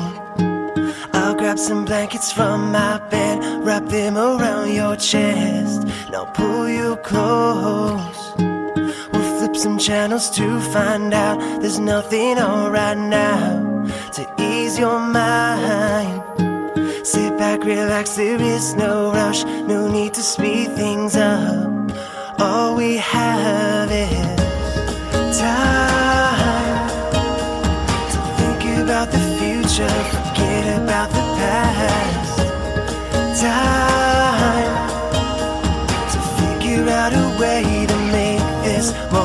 I'll 1.14 1.36
grab 1.36 1.58
some 1.58 1.86
blankets 1.86 2.32
from 2.32 2.72
my 2.72 3.00
bed, 3.10 3.40
wrap 3.66 3.86
them 3.86 4.18
around 4.18 4.72
your 4.74 4.96
chest, 4.96 5.84
and 6.06 6.16
I'll 6.16 6.28
pull 6.28 6.70
you 6.70 6.98
close. 6.98 8.34
We'll 8.38 9.40
flip 9.40 9.56
some 9.56 9.80
channels 9.80 10.30
to 10.32 10.60
find 10.60 11.14
out 11.14 11.40
there's 11.62 11.80
nothing 11.80 12.38
on 12.38 12.72
right 12.72 12.98
now 12.98 13.86
to 14.14 14.36
ease 14.40 14.78
your 14.78 15.00
mind. 15.00 16.22
Sit 17.08 17.38
back, 17.38 17.64
relax, 17.64 18.16
there 18.16 18.42
is 18.42 18.76
no 18.76 19.12
rush, 19.12 19.44
no 19.46 19.88
need 19.88 20.14
to 20.14 20.22
speed 20.22 20.72
things 20.76 21.16
up. 21.16 21.92
All 22.40 22.76
we 22.76 22.98
have 22.98 23.92
is 23.92 25.40
time 25.40 26.03
about 28.94 29.12
the 29.12 29.18
future, 29.40 29.90
forget 30.12 30.80
about 30.80 31.10
the 31.10 31.26
past. 31.40 32.38
Time 33.42 34.74
to 36.12 36.20
figure 36.38 36.88
out 36.90 37.12
a 37.12 37.40
way 37.42 37.88
to 37.88 37.98
make 38.12 38.44
this 38.64 38.94
moment 39.12 39.23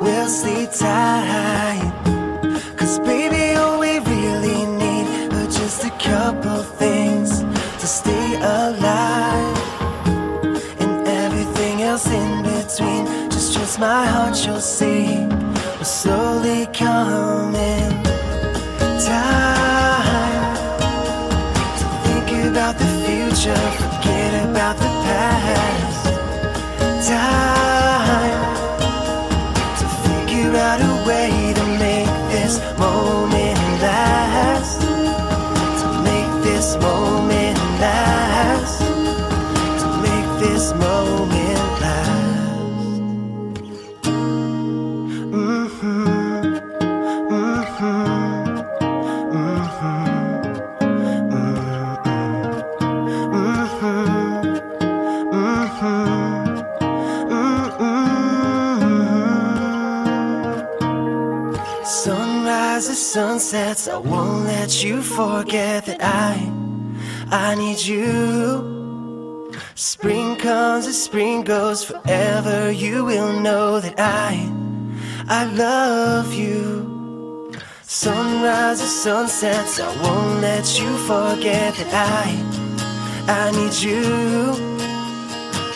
we'll 0.00 0.28
see 0.28 0.66
time. 0.66 1.92
Cause 2.76 2.98
baby, 3.00 3.54
all 3.56 3.78
we 3.78 3.98
really 3.98 4.64
need 4.66 5.32
are 5.32 5.46
just 5.46 5.84
a 5.84 5.90
couple 5.90 6.62
things 6.62 7.40
to 7.80 7.86
stay 7.86 8.34
alive. 8.36 9.58
And 10.80 11.06
everything 11.06 11.82
else 11.82 12.06
in 12.06 12.42
between, 12.42 13.30
just 13.30 13.54
trust 13.54 13.78
my 13.78 14.06
heart, 14.06 14.36
you'll 14.46 14.60
see. 14.60 15.26
We're 15.78 15.84
slowly 15.84 16.66
coming. 16.72 17.90
Time 19.06 20.56
to 21.78 21.86
think 22.04 22.46
about 22.48 22.74
the 22.78 22.88
future. 23.04 23.89
Way 31.06 31.52
to 31.54 31.66
make 31.78 32.06
this 32.30 32.58
moment 32.78 33.19
I 67.32 67.54
need 67.54 67.78
you. 67.78 69.52
Spring 69.76 70.34
comes 70.34 70.88
as 70.88 71.00
spring 71.00 71.42
goes, 71.42 71.84
forever 71.84 72.72
you 72.72 73.04
will 73.04 73.38
know 73.38 73.78
that 73.78 73.94
I, 73.98 74.50
I 75.28 75.44
love 75.44 76.34
you. 76.34 77.52
Sunrises, 77.82 79.02
sunsets, 79.02 79.78
I 79.78 79.86
won't 80.02 80.40
let 80.40 80.76
you 80.80 80.88
forget 81.06 81.74
that 81.74 81.94
I, 81.94 82.34
I 83.28 83.50
need 83.52 83.74
you. 83.74 84.52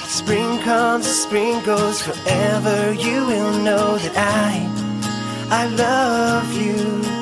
Spring 0.08 0.58
comes 0.60 1.06
as 1.06 1.22
spring 1.22 1.62
goes, 1.64 2.02
forever 2.02 2.92
you 2.94 3.26
will 3.26 3.58
know 3.60 3.96
that 3.98 4.16
I, 4.16 4.66
I 5.50 5.66
love 5.68 6.52
you. 6.52 7.13